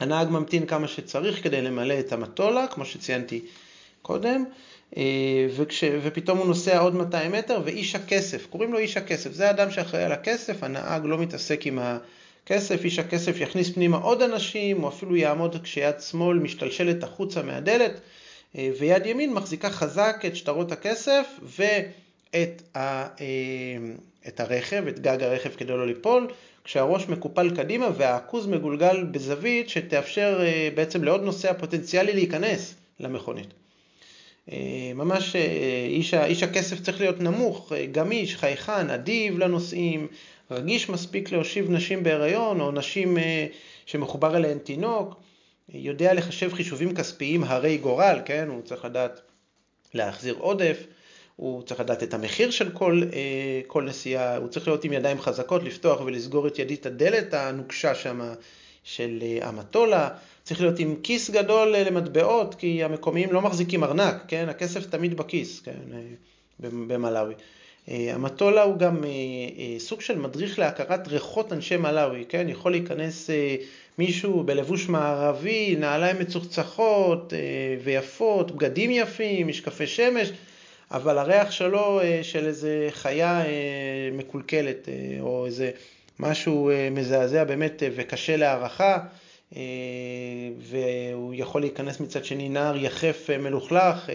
[0.00, 3.40] הנהג ממתין כמה שצריך כדי למלא את המטולה, כמו שציינתי
[4.02, 4.44] קודם,
[5.56, 9.70] וכש, ופתאום הוא נוסע עוד 200 מטר, ואיש הכסף, קוראים לו איש הכסף, זה האדם
[9.70, 14.88] שאחראי על הכסף, הנהג לא מתעסק עם הכסף, איש הכסף יכניס פנימה עוד אנשים, או
[14.88, 18.00] אפילו יעמוד כשיד שמאל משתלשלת החוצה מהדלת,
[18.54, 21.26] ויד ימין מחזיקה חזק את שטרות הכסף
[22.34, 23.06] ואת ה...
[24.28, 26.28] את הרכב, את גג הרכב כדי לא ליפול,
[26.64, 30.40] כשהראש מקופל קדימה והעכוז מגולגל בזווית שתאפשר
[30.74, 33.48] בעצם לעוד נוסע פוטנציאלי להיכנס למכונית.
[34.94, 35.36] ממש
[35.88, 40.06] איש, איש הכסף צריך להיות נמוך, גמיש, חייכן, אדיב לנוסעים,
[40.50, 43.18] רגיש מספיק להושיב נשים בהיריון או נשים
[43.86, 45.20] שמחובר אליהן תינוק,
[45.68, 49.20] יודע לחשב חישובים כספיים הרי גורל, כן, הוא צריך לדעת
[49.94, 50.84] להחזיר עודף.
[51.40, 53.02] הוא צריך לדעת את המחיר של כל,
[53.66, 58.20] כל נסיעה, הוא צריך להיות עם ידיים חזקות, לפתוח ולסגור את ידית הדלת הנוקשה שם
[58.84, 60.08] של המטולה,
[60.42, 64.48] צריך להיות עם כיס גדול למטבעות, כי המקומיים לא מחזיקים ארנק, כן?
[64.48, 65.78] הכסף תמיד בכיס, כן?
[66.60, 67.34] במלאווי.
[67.88, 69.04] המטולה הוא גם
[69.78, 72.46] סוג של מדריך להכרת ריחות אנשי מלאווי, כן?
[72.48, 73.30] יכול להיכנס
[73.98, 77.32] מישהו בלבוש מערבי, נעליים מצוחצחות
[77.84, 80.32] ויפות, בגדים יפים, משקפי שמש,
[80.90, 83.42] אבל הריח שלו של איזה חיה
[84.12, 84.88] מקולקלת
[85.20, 85.70] או איזה
[86.18, 88.98] משהו מזעזע באמת וקשה להערכה,
[90.58, 94.10] והוא יכול להיכנס מצד שני נער יחף מלוכלך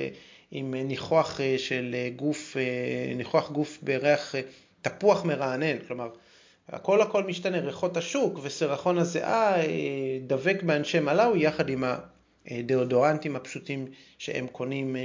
[0.52, 2.58] עם ניחוח של גוף,
[3.16, 4.36] ניחוח גוף בריח
[4.82, 6.10] תפוח מרענן, כלומר
[6.70, 9.56] הכל הכל משתנה, ריחות השוק וסרחון הזיעה
[10.28, 11.84] דבק באנשי מלאווי יחד עם
[12.48, 13.86] הדאודורנטים הפשוטים
[14.18, 14.96] שהם קונים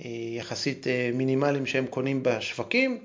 [0.00, 2.98] והיחסית מינימליים שהם קונים בשווקים.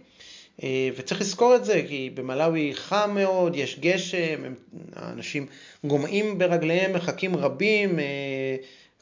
[0.95, 4.53] וצריך לזכור את זה, כי במלאווי חם מאוד, יש גשם,
[4.95, 5.45] האנשים
[5.83, 7.99] גומעים ברגליהם מרחקים רבים,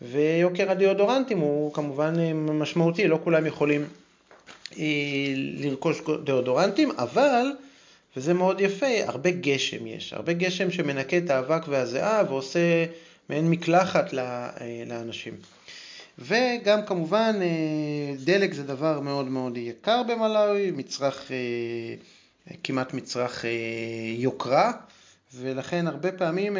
[0.01, 3.86] ויוקר הדיאודורנטים הוא כמובן משמעותי, לא כולם יכולים
[5.36, 7.45] לרכוש דיאודורנטים, אבל,
[8.17, 12.86] וזה מאוד יפה, הרבה גשם יש, הרבה גשם שמנקה את האבק והזיעה ועושה
[13.30, 14.13] מעין מקלחת
[14.88, 15.34] לאנשים.
[16.21, 17.36] וגם כמובן
[18.23, 21.31] דלק זה דבר מאוד מאוד יקר במלאווי, מצרך,
[22.63, 23.45] כמעט מצרך
[24.17, 24.71] יוקרה,
[25.36, 26.57] ולכן הרבה פעמים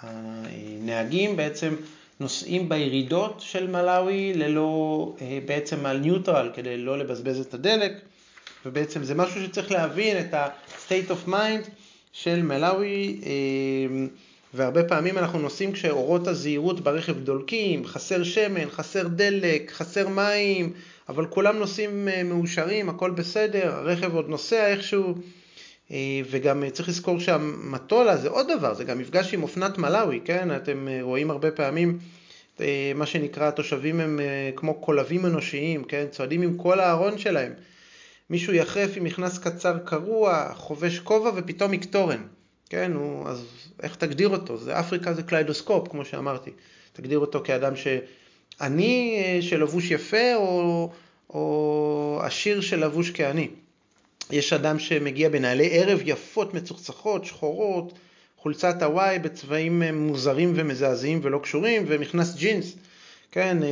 [0.00, 1.74] הנהגים בעצם
[2.20, 5.14] נוסעים בירידות של מלאווי ללא,
[5.46, 7.92] בעצם על ניוטרל כדי לא לבזבז את הדלק,
[8.66, 11.70] ובעצם זה משהו שצריך להבין את ה-state of mind
[12.12, 13.20] של מלאווי,
[14.54, 20.72] והרבה פעמים אנחנו נוסעים כשאורות הזהירות ברכב דולקים, חסר שמן, חסר דלק, חסר מים,
[21.08, 25.14] אבל כולם נוסעים אה, מאושרים, הכל בסדר, הרכב עוד נוסע איכשהו.
[25.90, 30.56] אה, וגם צריך לזכור שהמטולה זה עוד דבר, זה גם מפגש עם אופנת מלאווי, כן?
[30.56, 31.98] אתם רואים הרבה פעמים
[32.94, 34.20] מה שנקרא, התושבים הם
[34.56, 36.06] כמו קולבים אנושיים, כן?
[36.10, 37.52] צועדים עם כל הארון שלהם.
[38.30, 42.22] מישהו יחף עם מכנס קצר קרוע, חובש כובע ופתאום יקטורן.
[42.70, 43.46] כן, הוא, אז
[43.82, 44.56] איך תגדיר אותו?
[44.56, 46.50] זה אפריקה זה קליידוסקופ, כמו שאמרתי.
[46.92, 50.90] תגדיר אותו כאדם שעני אה, שלבוש יפה, או,
[51.30, 53.48] או עשיר שלבוש כעני.
[54.30, 57.92] יש אדם שמגיע בנעלי ערב יפות, מצוחצחות, שחורות,
[58.36, 62.76] חולצת הוואי בצבעים אה, מוזרים ומזעזעים ולא קשורים, ומכנס ג'ינס.
[63.32, 63.68] כן, אה,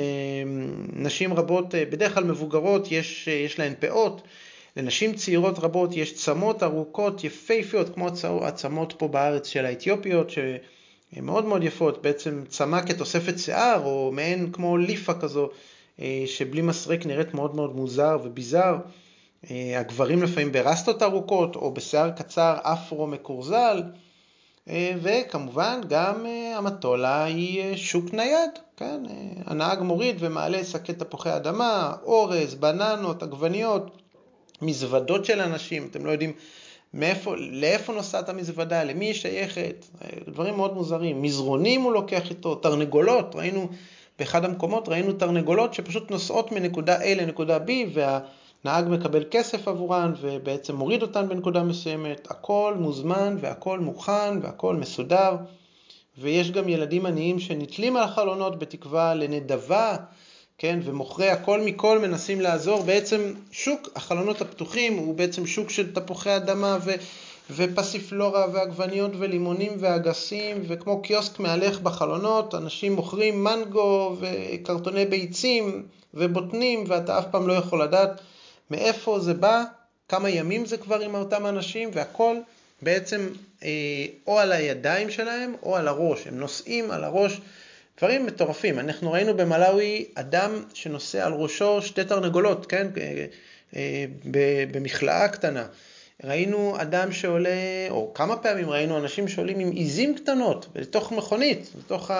[0.92, 4.22] נשים רבות, בדרך כלל מבוגרות, יש, יש להן פאות,
[4.78, 8.08] לנשים צעירות רבות יש צמות ארוכות יפהפיות, כמו
[8.42, 14.52] הצמות פה בארץ של האתיופיות, שהן מאוד מאוד יפות, בעצם צמה כתוספת שיער, או מעין
[14.52, 15.48] כמו ליפה כזו,
[16.00, 18.76] אה, שבלי מסרק נראית מאוד מאוד מוזר וביזר.
[19.50, 23.82] אה, הגברים לפעמים ברסטות ארוכות, או בשיער קצר אפרו מקורזל.
[24.68, 29.02] אה, וכמובן גם המטולה היא שוק נייד, כן?
[29.46, 33.90] הנהג מוריד ומעלה שקי תפוחי אדמה, אורז, בננות, עגבניות,
[34.62, 36.32] מזוודות של אנשים, אתם לא יודעים
[36.94, 39.86] מאיפה, לאיפה נוסעת המזוודה, למי היא שייכת,
[40.28, 41.22] דברים מאוד מוזרים.
[41.22, 43.68] מזרונים הוא לוקח איתו, תרנגולות, ראינו
[44.18, 50.76] באחד המקומות, ראינו תרנגולות שפשוט נוסעות מנקודה A לנקודה B והנהג מקבל כסף עבורן ובעצם
[50.76, 52.30] מוריד אותן בנקודה מסוימת.
[52.30, 55.36] הכל מוזמן והכל מוכן והכל מסודר.
[56.18, 59.96] ויש גם ילדים עניים שנתלים על החלונות בתקווה לנדבה
[60.58, 66.36] כן, ומוכרי הכל מכל מנסים לעזור, בעצם שוק החלונות הפתוחים הוא בעצם שוק של תפוחי
[66.36, 66.90] אדמה ו,
[67.50, 77.18] ופסיפלורה ועגבניות ולימונים ואגסים, וכמו קיוסק מהלך בחלונות, אנשים מוכרים מנגו וקרטוני ביצים ובוטנים, ואתה
[77.18, 78.20] אף פעם לא יכול לדעת
[78.70, 79.64] מאיפה זה בא,
[80.08, 82.36] כמה ימים זה כבר עם אותם אנשים, והכל
[82.82, 83.28] בעצם
[83.62, 83.68] אה,
[84.26, 87.40] או על הידיים שלהם או על הראש, הם נושאים על הראש
[87.98, 88.78] דברים מטורפים.
[88.78, 92.86] אנחנו ראינו במלאווי אדם שנושא על ראשו שתי תרנגולות, כן?
[93.00, 93.24] אה,
[93.76, 94.04] אה,
[94.70, 95.66] במכלאה קטנה.
[96.24, 97.50] ראינו אדם שעולה,
[97.90, 102.10] או כמה פעמים ראינו אנשים שעולים עם עיזים קטנות לתוך מכונית, לתוך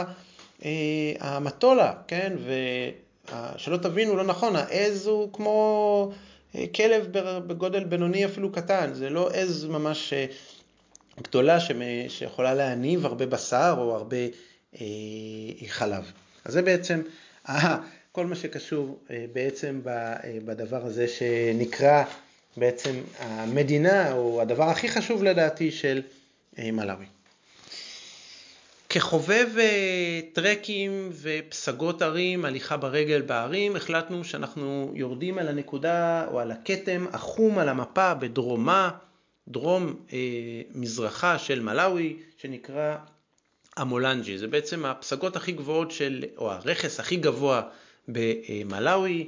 [0.64, 0.70] אה,
[1.20, 2.32] המטולה, כן?
[2.44, 6.12] ושלא תבינו לא נכון, העז הוא כמו
[6.74, 7.06] כלב
[7.46, 10.12] בגודל בינוני אפילו קטן, זה לא עז ממש
[11.22, 11.58] גדולה
[12.08, 14.16] שיכולה להניב הרבה בשר או הרבה
[14.74, 16.12] אה, חלב.
[16.44, 17.00] אז זה בעצם
[18.12, 22.04] כל מה שקשור אה, בעצם אה, בדבר הזה שנקרא
[22.56, 26.02] בעצם המדינה, או הדבר הכי חשוב לדעתי של
[26.58, 27.06] מלאווי.
[28.88, 29.48] כחובב
[30.32, 37.58] טרקים ופסגות ערים, הליכה ברגל בערים, החלטנו שאנחנו יורדים על הנקודה או על הכתם החום
[37.58, 38.90] על המפה בדרומה,
[39.48, 40.18] דרום אה,
[40.74, 42.96] מזרחה של מלאווי, שנקרא
[43.78, 47.62] המולנג'י, זה בעצם הפסגות הכי גבוהות של, או הרכס הכי גבוה
[48.08, 49.26] במלאווי,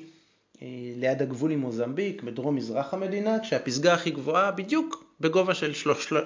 [0.63, 5.73] אה, ליד הגבול עם מוזמביק, בדרום מזרח המדינה, כשהפסגה הכי גבוהה בדיוק בגובה של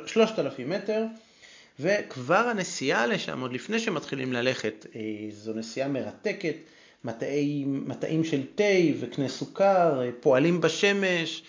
[0.07, 1.05] 3,000 מטר,
[1.81, 6.57] וכבר הנסיעה לשם, עוד לפני שמתחילים ללכת, אה, זו נסיעה מרתקת,
[7.05, 8.65] מטעים, מטעים של תה
[9.01, 11.43] וקנה סוכר, אה, פועלים בשמש,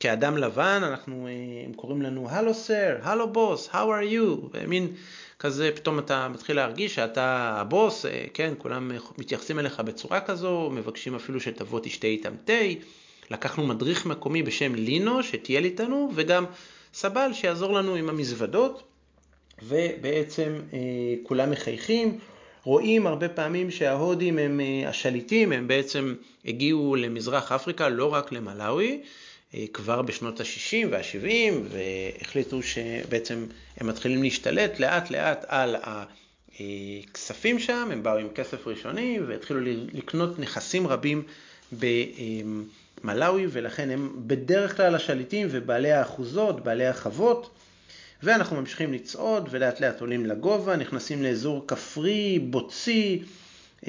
[0.00, 1.28] כאדם לבן, אנחנו,
[1.66, 4.92] הם קוראים לנו הלו סר, הלו בוס, how are you, מין
[5.38, 11.14] כזה פתאום אתה מתחיל להרגיש שאתה הבוס, אה, כן, כולם מתייחסים אליך בצורה כזו, מבקשים
[11.14, 12.52] אפילו שתבוא תשתה איתם תה.
[13.30, 16.44] לקחנו מדריך מקומי בשם לינו שטייל איתנו, וגם
[16.94, 18.82] סבל שיעזור לנו עם המזוודות,
[19.62, 20.78] ובעצם אה,
[21.22, 22.18] כולם מחייכים.
[22.64, 29.02] רואים הרבה פעמים שההודים הם אה, השליטים, הם בעצם הגיעו למזרח אפריקה, לא רק למלאווי,
[29.72, 35.76] כבר בשנות ה-60 וה-70 והחליטו שבעצם הם מתחילים להשתלט לאט לאט על
[36.58, 39.60] הכספים שם, הם באו עם כסף ראשוני והתחילו
[39.92, 41.22] לקנות נכסים רבים
[41.72, 47.50] במלאווי ולכן הם בדרך כלל השליטים ובעלי האחוזות, בעלי החוות
[48.22, 53.22] ואנחנו ממשיכים לצעוד ולאט לאט עולים לגובה, נכנסים לאזור כפרי, בוצי,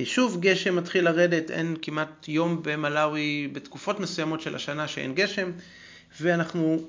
[0.03, 5.51] שוב גשם מתחיל לרדת, אין כמעט יום במלאווי בתקופות מסוימות של השנה שאין גשם,
[6.21, 6.81] ואנחנו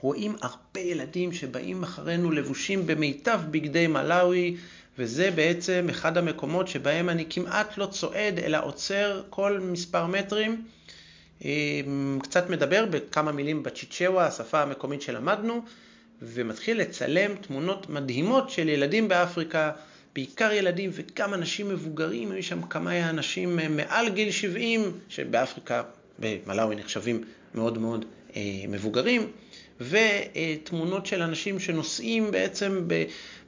[0.00, 4.56] רואים הרבה ילדים שבאים אחרינו לבושים במיטב בגדי מלאווי,
[4.98, 10.64] וזה בעצם אחד המקומות שבהם אני כמעט לא צועד, אלא עוצר כל מספר מטרים.
[12.22, 15.64] קצת מדבר בכמה מילים בצ'יצ'אווה, השפה המקומית שלמדנו,
[16.22, 19.70] ומתחיל לצלם תמונות מדהימות של ילדים באפריקה,
[20.14, 25.82] בעיקר ילדים וגם אנשים מבוגרים, היו שם כמה אנשים מעל גיל 70, שבאפריקה,
[26.18, 28.04] במלאווי נחשבים מאוד מאוד
[28.36, 29.26] אה, מבוגרים,
[29.80, 32.88] ותמונות של אנשים שנושאים בעצם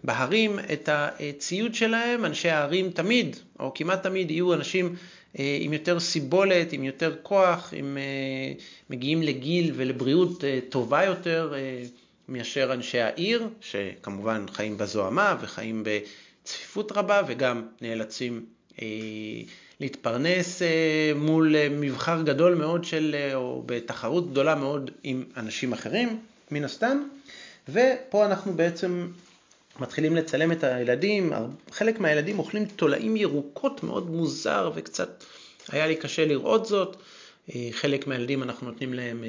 [0.04, 4.96] בהרים את הציוד שלהם, אנשי ההרים תמיד, או כמעט תמיד יהיו אנשים
[5.38, 8.52] אה, עם יותר סיבולת, עם יותר כוח, עם, אה,
[8.90, 11.54] מגיעים לגיל ולבריאות טובה יותר
[12.28, 15.82] מאשר אנשי העיר, שכמובן חיים בזוהמה וחיים
[16.44, 18.46] בצפיפות רבה וגם נאלצים
[19.80, 25.72] להתפרנס אה, מול אה, מבחר גדול מאוד של, אה, או בתחרות גדולה מאוד עם אנשים
[25.72, 26.20] אחרים,
[26.50, 27.02] מן הסתם.
[27.68, 29.08] ופה אנחנו בעצם
[29.80, 31.32] מתחילים לצלם את הילדים,
[31.70, 35.24] חלק מהילדים אוכלים תולעים ירוקות מאוד מוזר וקצת
[35.68, 36.96] היה לי קשה לראות זאת.
[37.70, 39.24] חלק מהילדים אנחנו נותנים להם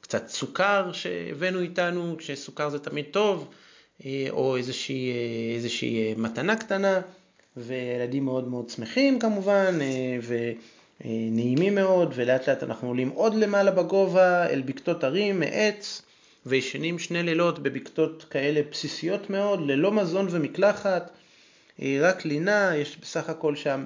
[0.00, 3.48] קצת סוכר שהבאנו איתנו, כשסוכר זה תמיד טוב,
[4.30, 5.12] או איזושהי,
[5.54, 7.00] איזושהי מתנה קטנה.
[7.58, 10.18] וילדים מאוד מאוד שמחים כמובן, אה,
[11.04, 16.02] ונעימים מאוד, ולאט לאט אנחנו עולים עוד למעלה בגובה אל בקתות הרים מעץ,
[16.46, 21.10] וישנים שני לילות בבקתות כאלה בסיסיות מאוד, ללא מזון ומקלחת,
[21.82, 23.84] אה, רק לינה, יש בסך הכל שם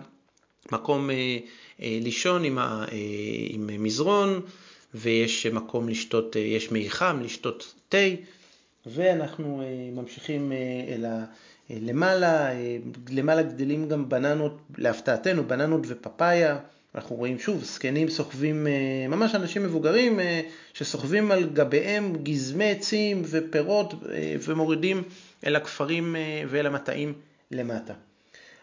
[0.72, 1.38] מקום אה,
[1.80, 2.84] לישון עם, ה,
[3.48, 4.40] עם מזרון,
[4.94, 7.98] ויש מקום לשתות, יש מי חם, לשתות תה,
[8.86, 9.62] ואנחנו
[9.92, 10.52] ממשיכים
[10.88, 11.24] אל ה...
[11.70, 12.50] למעלה,
[13.10, 16.58] למעלה גדלים גם בננות, להפתעתנו, בננות ופפאיה.
[16.94, 18.66] אנחנו רואים שוב זקנים סוחבים,
[19.08, 20.20] ממש אנשים מבוגרים
[20.74, 23.94] שסוחבים על גביהם גזמי עצים ופירות
[24.44, 25.02] ומורידים
[25.46, 26.16] אל הכפרים
[26.48, 27.14] ואל המטעים
[27.50, 27.94] למטה.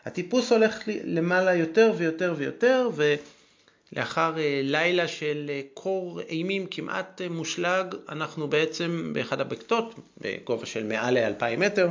[0.06, 2.90] הטיפוס הולך למעלה יותר ויותר ויותר
[3.94, 4.34] ולאחר
[4.64, 11.90] לילה של קור אימים כמעט מושלג אנחנו בעצם באחד הבקתות בגובה של מעל ל-2,000 מטר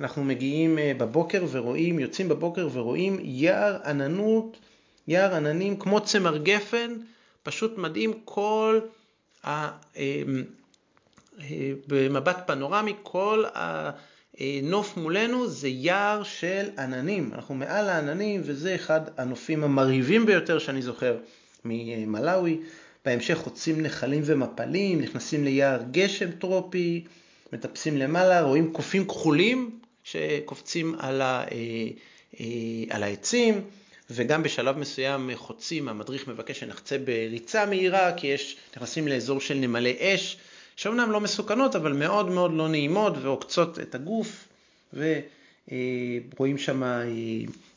[0.00, 4.56] אנחנו מגיעים אה, בבוקר ורואים, יוצאים בבוקר ורואים יער עננות,
[5.08, 6.94] יער עננים כמו צמר גפן,
[7.42, 8.80] פשוט מדהים כל,
[9.44, 13.44] ה, אה, אה, במבט פנורמי, כל
[14.40, 20.82] הנוף מולנו זה יער של עננים, אנחנו מעל העננים וזה אחד הנופים המרהיבים ביותר שאני
[20.82, 21.16] זוכר
[21.64, 22.60] ממלאווי.
[23.04, 27.04] בהמשך חוצים נחלים ומפלים, נכנסים ליער גשם טרופי,
[27.52, 31.46] מטפסים למעלה, רואים קופים כחולים שקופצים על, ה, אה,
[32.40, 32.46] אה,
[32.90, 33.60] על העצים,
[34.10, 39.96] וגם בשלב מסוים חוצים, המדריך מבקש שנחצה בריצה מהירה, כי יש, נכנסים לאזור של נמלי
[40.00, 40.36] אש,
[40.76, 44.48] שאומנם לא מסוכנות, אבל מאוד מאוד לא נעימות ועוקצות את הגוף,
[44.92, 47.04] ורואים שם אה,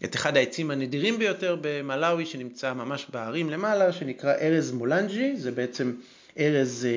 [0.03, 5.93] את אחד העצים הנדירים ביותר במלאווי, שנמצא ממש בהרים למעלה, שנקרא ארז מולנג'י, זה בעצם
[6.39, 6.87] ארז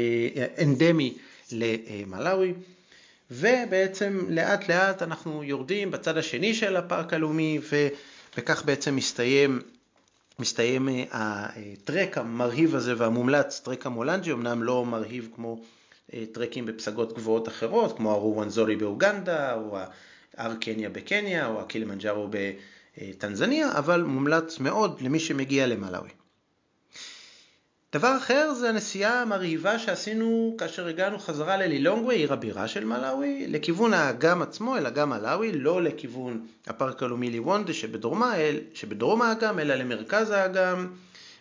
[0.58, 1.14] אנדמי
[1.52, 2.54] למלאווי.
[3.30, 7.58] ובעצם לאט לאט אנחנו יורדים בצד השני של הפארק הלאומי
[8.38, 9.60] וכך בעצם מסתיים,
[10.38, 15.79] מסתיים אה, הטרק המרהיב הזה והמומלץ, טרק המולנג'י, אמנם לא מרהיב כמו אה,
[16.32, 19.78] טרקים בפסגות גבוהות אחרות, כמו הרואנזורי באוגנדה, או
[20.36, 26.10] ההר קניה בקניה, או הקילימנג'ארו בטנזניה, אבל מומלץ מאוד למי שמגיע למלאווי.
[27.92, 33.94] דבר אחר זה הנסיעה המרהיבה שעשינו כאשר הגענו חזרה ללילונגווי, עיר הבירה של מלאווי, לכיוון
[33.94, 38.34] האגם עצמו, אל אגם מלאווי, לא לכיוון הפארק הלאומי ליוונדה שבדרומה,
[38.74, 40.86] שבדרום האגם, אלא למרכז האגם,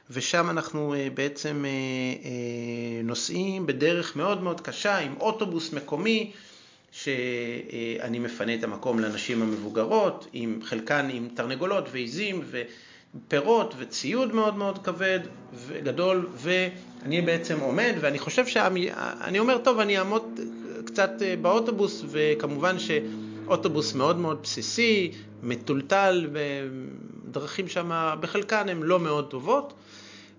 [0.10, 6.32] ושם אנחנו אה, בעצם אה, אה, נוסעים בדרך מאוד מאוד קשה עם אוטובוס מקומי,
[6.92, 12.62] שאני מפנה את המקום לנשים המבוגרות, עם חלקן עם תרנגולות ועיזים ו...
[13.28, 15.20] פירות וציוד מאוד מאוד כבד
[15.68, 20.40] וגדול, ואני בעצם עומד, ואני חושב שאני אומר, טוב, אני אעמוד
[20.86, 25.12] קצת באוטובוס, וכמובן שאוטובוס מאוד מאוד בסיסי,
[25.44, 29.74] מטולטל, ודרכים שם בחלקן הן לא מאוד טובות,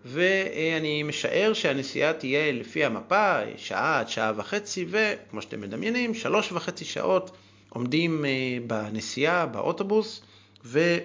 [0.04, 6.84] ואני משער שהנסיעה תהיה לפי המפה, שעה עד שעה וחצי, וכמו שאתם מדמיינים, שלוש וחצי
[6.84, 7.30] שעות
[7.68, 8.30] עומדים אה,
[8.66, 10.22] בנסיעה, באוטובוס,
[10.64, 10.98] ו...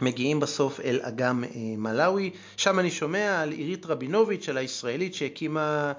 [0.00, 5.92] מגיעים בסוף אל אגם אה, מלאווי, שם אני שומע על עירית רבינוביץ', על הישראלית שהקימה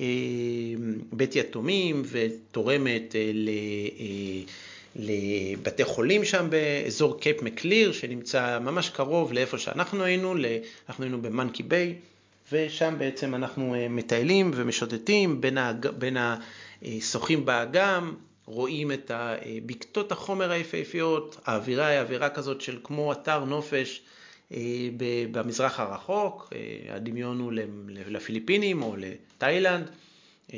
[0.00, 0.06] אה,
[1.12, 3.30] בית יתומים ותורמת אה,
[4.96, 10.34] לבתי חולים שם באזור Cape Maclear, שנמצא ממש קרוב לאיפה שאנחנו היינו,
[10.88, 11.94] אנחנו היינו ב Monkey Bay,
[12.52, 15.40] ושם בעצם אנחנו מטיילים ומשוטטים
[15.98, 18.14] בין השוחים באגם,
[18.46, 19.10] רואים את
[19.66, 24.02] בקתות החומר היפהפיות, האווירה היא אווירה כזאת של כמו אתר נופש
[24.52, 24.58] אה,
[25.32, 27.52] במזרח הרחוק, אה, הדמיון הוא
[27.88, 29.90] לפיליפינים או לתאילנד,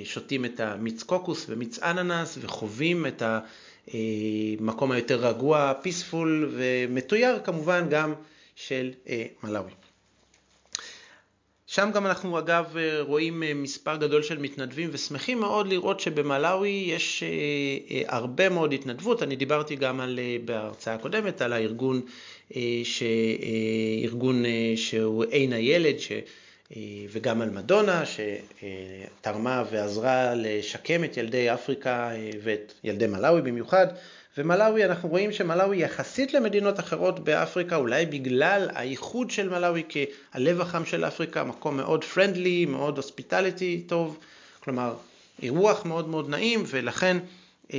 [0.04, 3.22] שותים את המיץ קוקוס ומיץ אננס וחווים את
[4.58, 8.14] המקום היותר רגוע, פיספול ומתויר כמובן גם
[8.54, 8.90] של
[9.44, 9.72] מלאווי.
[11.66, 17.22] שם גם אנחנו אגב רואים מספר גדול של מתנדבים ושמחים מאוד לראות שבמלאווי יש
[18.06, 19.22] הרבה מאוד התנדבות.
[19.22, 22.00] אני דיברתי גם על, בהרצאה הקודמת על הארגון,
[22.84, 23.02] ש,
[24.04, 24.44] ארגון
[24.76, 26.12] שהוא עין הילד, ש,
[27.12, 32.10] וגם על מדונה שתרמה ועזרה לשקם את ילדי אפריקה
[32.42, 33.86] ואת ילדי מלאווי במיוחד.
[34.38, 40.84] ומלאווי, אנחנו רואים שמלאווי יחסית למדינות אחרות באפריקה, אולי בגלל הייחוד של מלאווי כהלב החם
[40.84, 44.18] של אפריקה, מקום מאוד פרנדלי, מאוד הוספיטליטי טוב,
[44.60, 44.94] כלומר
[45.42, 47.16] אירוח מאוד מאוד נעים, ולכן
[47.72, 47.78] אה,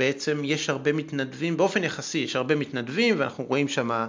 [0.00, 4.06] בעצם יש הרבה מתנדבים, באופן יחסי יש הרבה מתנדבים, ואנחנו רואים שם אה,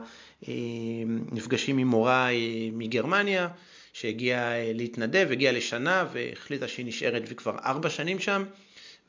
[1.32, 2.38] נפגשים עם מורה אה,
[2.74, 3.48] מגרמניה,
[3.94, 8.44] שהגיעה להתנדב, הגיעה לשנה והחליטה שהיא נשארת וכבר ארבע שנים שם.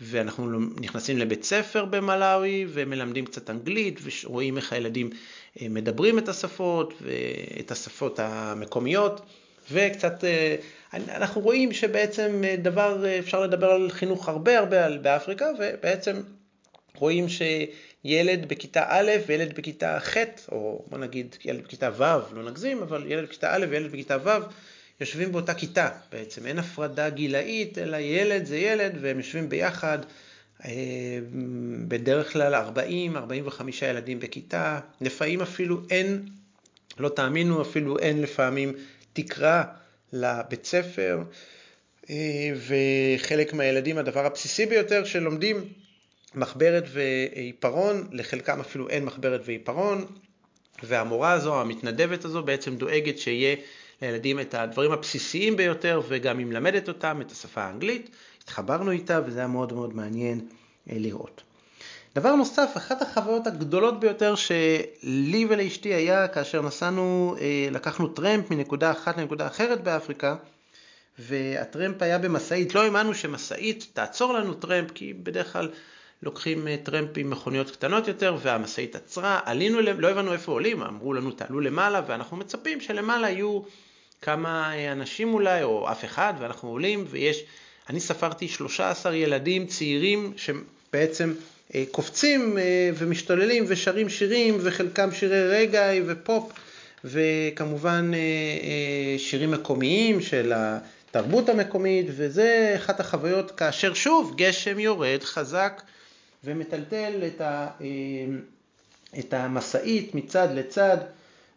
[0.00, 5.10] ואנחנו נכנסים לבית ספר במלאווי ומלמדים קצת אנגלית ורואים איך הילדים
[5.60, 9.20] אה, מדברים את השפות ואת השפות המקומיות
[9.72, 10.56] וקצת, אה,
[10.94, 16.20] אנחנו רואים שבעצם אה, דבר, אפשר לדבר על חינוך הרבה הרבה באפריקה ובעצם
[16.96, 20.16] רואים שילד בכיתה א' וילד בכיתה ח',
[20.52, 24.30] או בוא נגיד ילד בכיתה ו', לא נגזים, אבל ילד בכיתה א' וילד בכיתה ו',
[25.00, 29.98] יושבים באותה כיתה בעצם, אין הפרדה גילאית, אלא ילד זה ילד והם יושבים ביחד,
[30.64, 30.70] אה,
[31.88, 36.26] בדרך כלל 40-45 ילדים בכיתה, לפעמים אפילו אין,
[36.98, 38.72] לא תאמינו, אפילו אין לפעמים
[39.12, 39.64] תקרה
[40.12, 41.22] לבית ספר,
[42.10, 42.50] אה,
[43.18, 45.64] וחלק מהילדים, הדבר הבסיסי ביותר שלומדים
[46.34, 50.04] מחברת ועיפרון, לחלקם אפילו אין מחברת ועיפרון,
[50.82, 53.56] והמורה הזו, המתנדבת הזו, בעצם דואגת שיהיה
[54.02, 58.10] לילדים את הדברים הבסיסיים ביותר וגם היא מלמדת אותם את השפה האנגלית.
[58.42, 60.40] התחברנו איתה וזה היה מאוד מאוד מעניין
[60.90, 61.42] אה, לראות.
[62.14, 68.90] דבר נוסף, אחת החוויות הגדולות ביותר שלי ולאשתי היה כאשר נסענו, אה, לקחנו טרמפ מנקודה
[68.90, 70.36] אחת לנקודה אחרת באפריקה
[71.18, 75.68] והטרמפ היה במשאית, לא האמנו שמשאית תעצור לנו טרמפ כי בדרך כלל
[76.22, 81.14] לוקחים אה, טרמפ עם מכוניות קטנות יותר והמשאית עצרה, עלינו, לא הבנו איפה עולים, אמרו
[81.14, 83.60] לנו תעלו למעלה ואנחנו מצפים שלמעלה יהיו
[84.22, 87.44] כמה אנשים אולי, או אף אחד, ואנחנו עולים, ויש,
[87.90, 91.34] אני ספרתי 13 ילדים צעירים שבעצם
[91.74, 96.52] אה, קופצים אה, ומשתוללים ושרים שירים, וחלקם שירי רגעי ופופ,
[97.04, 105.82] וכמובן אה, שירים מקומיים של התרבות המקומית, וזה אחת החוויות כאשר שוב גשם יורד חזק
[106.44, 107.68] ומטלטל את, ה,
[109.18, 110.98] את המשאית מצד לצד.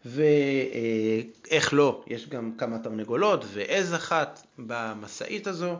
[0.05, 5.75] ואיך לא, יש גם כמה תרנגולות ועז אחת במשאית הזו,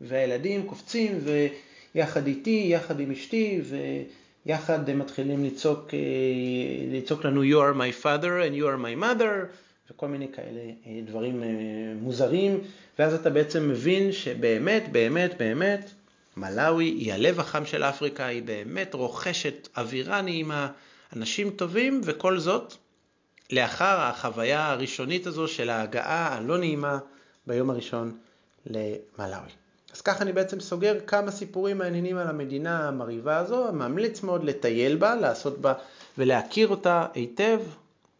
[0.00, 1.18] והילדים קופצים
[1.94, 3.60] ויחד איתי, יחד עם אשתי,
[4.46, 5.98] ויחד הם מתחילים לצעוק, אה,
[6.92, 9.46] לצעוק לנו You are my father and you are my mother,
[9.90, 11.48] וכל מיני כאלה אה, דברים אה,
[12.02, 12.60] מוזרים,
[12.98, 15.90] ואז אתה בעצם מבין שבאמת, באמת, באמת,
[16.36, 20.68] מלאווי היא הלב החם של אפריקה, היא באמת רוכשת אווירה נעימה,
[21.16, 22.74] אנשים טובים, וכל זאת
[23.52, 26.98] לאחר החוויה הראשונית הזו של ההגעה הלא נעימה
[27.46, 28.18] ביום הראשון
[28.66, 29.50] למלאווי.
[29.94, 34.96] אז ככה אני בעצם סוגר כמה סיפורים מעניינים על המדינה המרהיבה הזו, ממליץ מאוד לטייל
[34.96, 35.72] בה, לעשות בה
[36.18, 37.60] ולהכיר אותה היטב,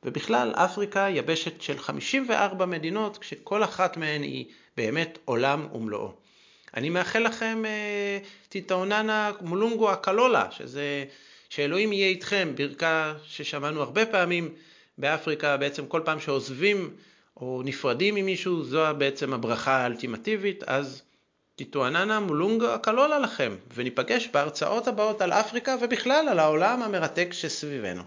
[0.05, 4.47] ובכלל אפריקה יבשת של 54 מדינות, כשכל אחת מהן היא
[4.77, 6.13] באמת עולם ומלואו.
[6.77, 8.19] אני מאחל לכם אה,
[8.49, 11.05] טיטאוננה מולונגו הקלולה, שזה,
[11.49, 14.49] שאלוהים יהיה איתכם, ברכת ששמענו הרבה פעמים
[14.99, 16.91] באפריקה בעצם כל פעם שעוזבים
[17.37, 21.03] או נפרדים ממישהו, זו בעצם הברכה האלטימטיבית, אז
[21.57, 28.03] תתואננה מולונגה קלולה לכם, וניפגש בהרצאות הבאות על אפריקה ובכלל על העולם המרתק שסביבנו.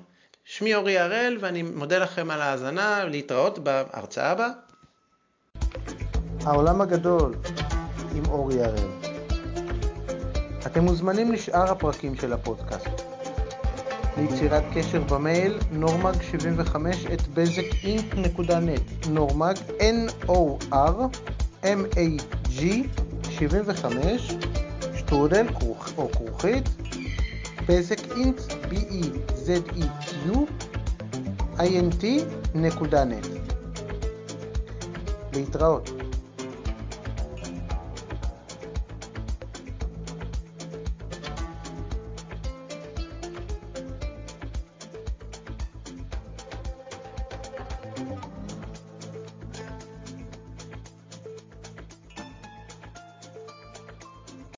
[0.45, 4.49] שמי אורי הראל ואני מודה לכם על ההאזנה, להתראות בהרצאה הבאה.
[6.45, 7.35] העולם הגדול
[8.15, 8.89] עם אורי הראל.
[10.65, 12.89] אתם מוזמנים לשאר הפרקים של הפודקאסט.
[14.17, 16.75] ליצירת קשר במייל normag75
[17.13, 20.63] את בזק.net נורמג N-O-R-M-A-G
[23.29, 24.31] 75
[24.95, 25.47] שטרודל
[25.97, 26.69] או כרוכית
[27.67, 28.39] בזק אינט
[28.71, 30.29] B-E-Z-E-Q
[31.57, 32.05] int
[32.55, 33.27] נקודה נט
[35.33, 36.02] להתראות